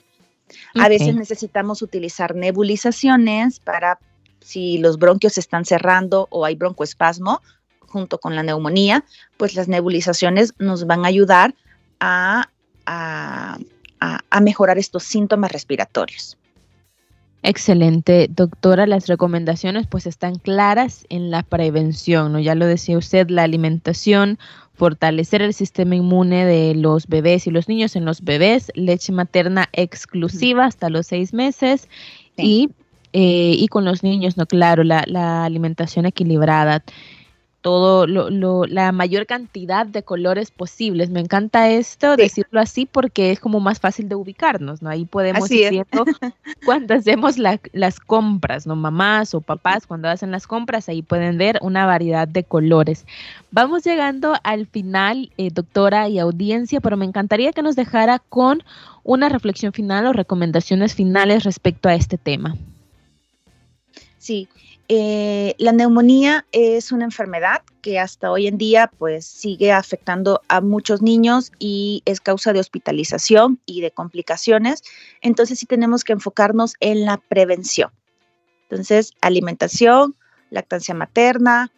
A 0.76 0.90
veces 0.90 1.16
necesitamos 1.16 1.82
utilizar 1.82 2.36
nebulizaciones 2.36 3.60
para 3.60 4.00
si 4.42 4.80
los 4.80 4.98
bronquios 4.98 5.38
están 5.38 5.66
cerrando 5.66 6.28
o 6.30 6.46
hay 6.46 6.56
broncoespasmo 6.56 7.42
junto 7.80 8.18
con 8.18 8.36
la 8.36 8.44
neumonía, 8.44 9.06
pues 9.38 9.56
las 9.56 9.68
nebulizaciones 9.68 10.54
nos 10.60 10.88
van 10.88 11.06
a 11.06 11.10
ayudar 11.10 11.56
a, 12.00 12.50
a 12.86 14.42
mejorar 14.42 14.78
estos 14.78 15.04
síntomas 15.04 15.52
respiratorios. 15.52 16.38
Excelente, 17.44 18.28
doctora. 18.30 18.86
Las 18.86 19.08
recomendaciones 19.08 19.88
pues 19.88 20.06
están 20.06 20.36
claras 20.36 21.06
en 21.10 21.32
la 21.32 21.42
prevención, 21.42 22.34
¿no? 22.34 22.40
Ya 22.40 22.54
lo 22.54 22.68
decía 22.68 22.98
usted, 22.98 23.30
la 23.30 23.44
alimentación, 23.44 24.38
fortalecer 24.82 25.44
el 25.44 25.54
sistema 25.54 25.96
inmune 25.96 26.44
de 26.44 26.74
los 26.74 27.06
bebés 27.06 27.46
y 27.46 27.52
los 27.52 27.70
niños 27.70 27.96
en 27.96 28.04
los 28.04 28.24
bebés, 28.24 28.72
leche 28.74 29.12
materna 29.12 29.70
exclusiva 29.74 30.66
hasta 30.66 30.90
los 30.90 31.06
seis 31.06 31.36
meses 31.36 31.88
y, 32.36 32.72
eh, 33.14 33.54
y 33.56 33.68
con 33.68 33.86
los 33.86 34.02
niños, 34.02 34.38
no, 34.38 34.48
claro, 34.48 34.84
la, 34.84 35.04
la 35.06 35.46
alimentación 35.46 36.08
equilibrada 36.08 36.84
todo 37.62 38.08
lo, 38.08 38.66
la 38.66 38.92
mayor 38.92 39.28
cantidad 39.28 39.86
de 39.86 40.02
colores 40.04 40.50
posibles. 40.50 41.10
Me 41.12 41.20
encanta 41.20 41.70
esto, 41.70 42.16
decirlo 42.16 42.60
así, 42.60 42.88
porque 42.88 43.32
es 43.32 43.40
como 43.40 43.60
más 43.60 43.80
fácil 43.80 44.10
de 44.10 44.16
ubicarnos, 44.16 44.82
¿no? 44.82 44.90
Ahí 44.90 45.06
podemos 45.06 45.50
ir 45.52 45.86
cuando 46.66 46.96
hacemos 46.96 47.38
las 47.38 48.00
compras, 48.00 48.66
¿no? 48.66 48.76
Mamás 48.76 49.36
o 49.36 49.42
papás, 49.42 49.86
cuando 49.86 50.10
hacen 50.10 50.32
las 50.32 50.48
compras, 50.48 50.90
ahí 50.90 51.04
pueden 51.04 51.38
ver 51.38 51.60
una 51.62 51.86
variedad 51.86 52.28
de 52.28 52.44
colores. 52.44 53.06
Vamos 53.52 53.84
llegando 53.84 54.34
al 54.44 54.66
final, 54.66 55.32
eh, 55.38 55.52
doctora 55.52 56.10
y 56.10 56.18
audiencia, 56.18 56.82
pero 56.82 56.98
me 56.98 57.06
encantaría 57.06 57.54
que 57.54 57.62
nos 57.62 57.76
dejara 57.76 58.20
con 58.20 58.64
una 59.04 59.30
reflexión 59.30 59.72
final 59.72 60.08
o 60.08 60.14
recomendaciones 60.14 60.96
finales 60.96 61.44
respecto 61.44 61.90
a 61.90 61.94
este 61.94 62.18
tema. 62.18 62.56
Sí, 64.18 64.48
eh, 64.88 65.56
la 65.58 65.72
neumonía 65.72 66.46
es 66.52 66.92
una 66.92 67.06
enfermedad 67.06 67.62
que 67.82 68.00
hasta 68.00 68.30
hoy 68.30 68.48
en 68.48 68.58
día 68.58 68.92
pues 68.98 69.26
sigue 69.26 69.72
afectando 69.72 70.42
a 70.48 70.62
muchos 70.62 71.02
niños 71.02 71.52
y 71.60 72.04
es 72.06 72.20
causa 72.20 72.54
de 72.54 72.60
hospitalización 72.60 73.60
y 73.66 73.82
de 73.82 73.92
complicaciones. 73.92 74.84
Entonces 75.22 75.60
sí 75.60 75.66
tenemos 75.66 76.04
que 76.04 76.14
enfocarnos 76.14 76.74
en 76.80 77.06
la 77.06 77.18
prevención. 77.18 77.92
Entonces, 78.70 79.14
alimentación, 79.22 80.16
lactancia 80.50 80.94
materna, 80.94 81.72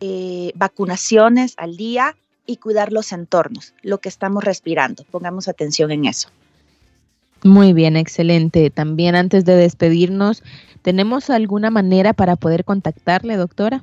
eh, 0.00 0.52
vacunaciones 0.54 1.54
al 1.56 1.76
día 1.76 2.16
y 2.46 2.56
cuidar 2.56 2.92
los 2.92 3.12
entornos, 3.12 3.74
lo 3.82 3.98
que 3.98 4.08
estamos 4.08 4.42
respirando. 4.42 5.04
Pongamos 5.10 5.48
atención 5.48 5.92
en 5.92 6.06
eso. 6.06 6.28
Muy 7.44 7.72
bien, 7.72 7.96
excelente. 7.96 8.70
También 8.70 9.14
antes 9.14 9.44
de 9.44 9.56
despedirnos, 9.56 10.42
¿tenemos 10.82 11.30
alguna 11.30 11.70
manera 11.70 12.12
para 12.12 12.36
poder 12.36 12.64
contactarle, 12.64 13.36
doctora? 13.36 13.82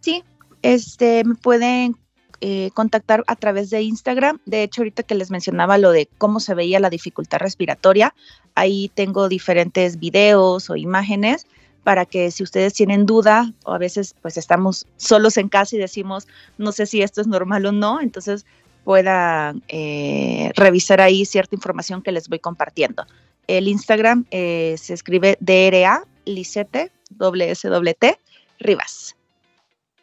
Sí, 0.00 0.22
este, 0.62 1.24
me 1.24 1.34
pueden 1.34 1.96
eh, 2.40 2.70
contactar 2.74 3.24
a 3.26 3.36
través 3.36 3.70
de 3.70 3.82
Instagram. 3.82 4.38
De 4.44 4.62
hecho, 4.62 4.82
ahorita 4.82 5.02
que 5.02 5.14
les 5.14 5.30
mencionaba 5.30 5.78
lo 5.78 5.92
de 5.92 6.08
cómo 6.18 6.40
se 6.40 6.54
veía 6.54 6.80
la 6.80 6.90
dificultad 6.90 7.38
respiratoria, 7.38 8.14
ahí 8.54 8.90
tengo 8.94 9.28
diferentes 9.28 9.98
videos 9.98 10.68
o 10.68 10.76
imágenes 10.76 11.46
para 11.84 12.06
que 12.06 12.30
si 12.30 12.42
ustedes 12.42 12.72
tienen 12.72 13.06
duda 13.06 13.52
o 13.64 13.72
a 13.72 13.78
veces 13.78 14.14
pues 14.22 14.36
estamos 14.36 14.86
solos 14.96 15.36
en 15.36 15.48
casa 15.48 15.76
y 15.76 15.78
decimos 15.78 16.26
no 16.56 16.72
sé 16.72 16.86
si 16.86 17.02
esto 17.02 17.20
es 17.20 17.26
normal 17.26 17.66
o 17.66 17.72
no, 17.72 18.00
entonces 18.00 18.46
puedan 18.84 19.62
eh, 19.68 20.50
revisar 20.54 21.00
ahí 21.00 21.24
cierta 21.24 21.54
información 21.54 22.02
que 22.02 22.12
les 22.12 22.28
voy 22.28 22.38
compartiendo. 22.38 23.06
El 23.46 23.68
Instagram 23.68 24.24
eh, 24.30 24.76
se 24.78 24.94
escribe 24.94 25.36
DRA 25.40 26.04
Lisete, 26.24 26.90
WSWT, 27.18 28.18
Rivas. 28.58 29.16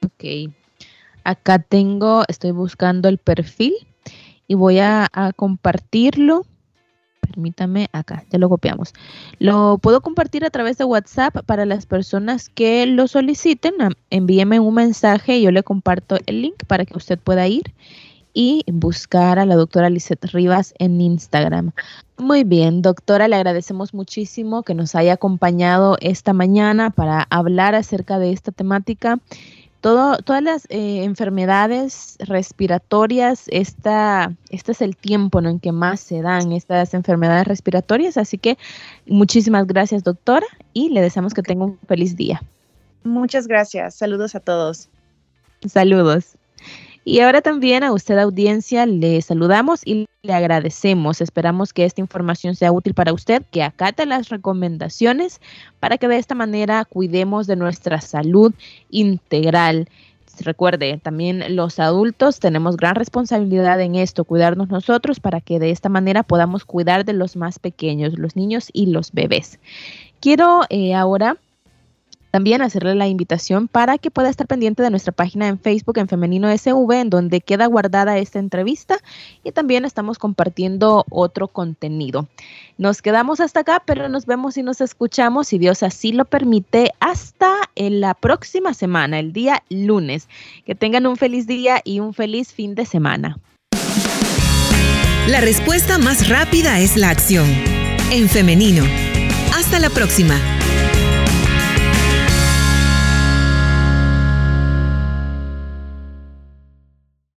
Ok. 0.05 0.51
Acá 1.23 1.59
tengo, 1.59 2.23
estoy 2.27 2.51
buscando 2.51 3.07
el 3.07 3.17
perfil 3.17 3.73
y 4.47 4.55
voy 4.55 4.79
a, 4.79 5.07
compartirlo. 5.35 6.45
Permítame, 7.21 7.87
acá, 7.93 8.25
ya 8.29 8.39
lo 8.39 8.49
copiamos. 8.49 8.93
Lo 9.39 9.77
puedo 9.77 10.01
compartir 10.01 10.43
a 10.43 10.49
través 10.49 10.77
de 10.77 10.83
WhatsApp 10.83 11.45
para 11.45 11.65
las 11.65 11.85
personas 11.85 12.49
que 12.49 12.85
lo 12.85 13.07
soliciten. 13.07 13.75
Envíeme 14.09 14.59
un 14.59 14.73
mensaje 14.73 15.37
y 15.37 15.43
yo 15.43 15.51
le 15.51 15.63
comparto 15.63 16.17
el 16.25 16.41
link 16.41 16.65
para 16.67 16.85
que 16.85 16.97
usted 16.97 17.17
pueda 17.17 17.47
ir 17.47 17.73
y 18.33 18.63
buscar 18.71 19.39
a 19.39 19.45
la 19.45 19.55
doctora 19.55 19.89
Lisette 19.89 20.25
Rivas 20.25 20.73
en 20.79 21.01
Instagram. 21.01 21.71
Muy 22.17 22.43
bien, 22.43 22.81
doctora, 22.81 23.27
le 23.27 23.35
agradecemos 23.35 23.93
muchísimo 23.93 24.63
que 24.63 24.75
nos 24.75 24.95
haya 24.95 25.13
acompañado 25.13 25.97
esta 26.01 26.33
mañana 26.33 26.89
para 26.91 27.27
hablar 27.29 27.75
acerca 27.75 28.19
de 28.19 28.31
esta 28.31 28.51
temática 28.51 29.19
todas 29.81 30.43
las 30.43 30.65
eh, 30.69 31.03
enfermedades 31.03 32.17
respiratorias, 32.19 33.45
esta, 33.47 34.33
este 34.49 34.71
es 34.73 34.81
el 34.81 34.95
tiempo 34.95 35.39
en 35.39 35.59
que 35.59 35.71
más 35.71 35.99
se 35.99 36.21
dan 36.21 36.51
estas 36.51 36.93
enfermedades 36.93 37.47
respiratorias. 37.47 38.17
Así 38.17 38.37
que 38.37 38.57
muchísimas 39.07 39.65
gracias, 39.65 40.03
doctora, 40.03 40.45
y 40.73 40.89
le 40.89 41.01
deseamos 41.01 41.33
que 41.33 41.41
tenga 41.41 41.65
un 41.65 41.79
feliz 41.87 42.15
día. 42.15 42.41
Muchas 43.03 43.47
gracias. 43.47 43.95
Saludos 43.95 44.35
a 44.35 44.39
todos. 44.39 44.87
Saludos. 45.65 46.35
Y 47.03 47.19
ahora 47.19 47.41
también 47.41 47.83
a 47.83 47.93
usted 47.93 48.17
audiencia 48.19 48.85
le 48.85 49.21
saludamos 49.21 49.81
y 49.85 50.05
le 50.21 50.33
agradecemos. 50.33 51.19
Esperamos 51.19 51.73
que 51.73 51.85
esta 51.85 52.01
información 52.01 52.55
sea 52.55 52.71
útil 52.71 52.93
para 52.93 53.11
usted, 53.11 53.43
que 53.49 53.63
acate 53.63 54.05
las 54.05 54.29
recomendaciones 54.29 55.41
para 55.79 55.97
que 55.97 56.07
de 56.07 56.17
esta 56.17 56.35
manera 56.35 56.85
cuidemos 56.85 57.47
de 57.47 57.55
nuestra 57.55 58.01
salud 58.01 58.53
integral. 58.91 59.89
Recuerde, 60.39 60.99
también 61.01 61.55
los 61.55 61.79
adultos 61.79 62.39
tenemos 62.39 62.77
gran 62.77 62.95
responsabilidad 62.95 63.81
en 63.81 63.95
esto, 63.95 64.23
cuidarnos 64.23 64.69
nosotros 64.69 65.19
para 65.19 65.41
que 65.41 65.59
de 65.59 65.71
esta 65.71 65.89
manera 65.89 66.23
podamos 66.23 66.65
cuidar 66.65 67.03
de 67.03 67.13
los 67.13 67.35
más 67.35 67.59
pequeños, 67.59 68.17
los 68.17 68.35
niños 68.35 68.69
y 68.73 68.87
los 68.87 69.11
bebés. 69.11 69.59
Quiero 70.19 70.61
eh, 70.69 70.93
ahora 70.93 71.37
también 72.31 72.61
hacerle 72.61 72.95
la 72.95 73.07
invitación 73.07 73.67
para 73.67 73.97
que 73.97 74.09
pueda 74.09 74.29
estar 74.29 74.47
pendiente 74.47 74.81
de 74.81 74.89
nuestra 74.89 75.11
página 75.11 75.47
en 75.47 75.59
Facebook 75.59 75.97
en 75.97 76.07
Femenino 76.07 76.49
SV, 76.49 76.91
en 76.93 77.09
donde 77.09 77.41
queda 77.41 77.65
guardada 77.65 78.17
esta 78.17 78.39
entrevista 78.39 78.97
y 79.43 79.51
también 79.51 79.85
estamos 79.85 80.17
compartiendo 80.17 81.05
otro 81.09 81.49
contenido. 81.49 82.27
Nos 82.77 83.01
quedamos 83.01 83.39
hasta 83.41 83.59
acá, 83.59 83.83
pero 83.85 84.09
nos 84.09 84.25
vemos 84.25 84.57
y 84.57 84.63
nos 84.63 84.81
escuchamos, 84.81 85.49
si 85.49 85.57
Dios 85.57 85.83
así 85.83 86.13
lo 86.13 86.25
permite, 86.25 86.91
hasta 86.99 87.53
en 87.75 87.99
la 87.99 88.13
próxima 88.13 88.73
semana, 88.73 89.19
el 89.19 89.33
día 89.33 89.63
lunes. 89.69 90.27
Que 90.65 90.73
tengan 90.73 91.05
un 91.05 91.17
feliz 91.17 91.45
día 91.45 91.81
y 91.83 91.99
un 91.99 92.13
feliz 92.13 92.53
fin 92.53 92.73
de 92.75 92.85
semana. 92.85 93.37
La 95.27 95.41
respuesta 95.41 95.97
más 95.97 96.29
rápida 96.29 96.79
es 96.79 96.97
la 96.97 97.09
acción. 97.09 97.47
En 98.11 98.27
femenino. 98.27 98.83
Hasta 99.53 99.79
la 99.79 99.89
próxima. 99.89 100.60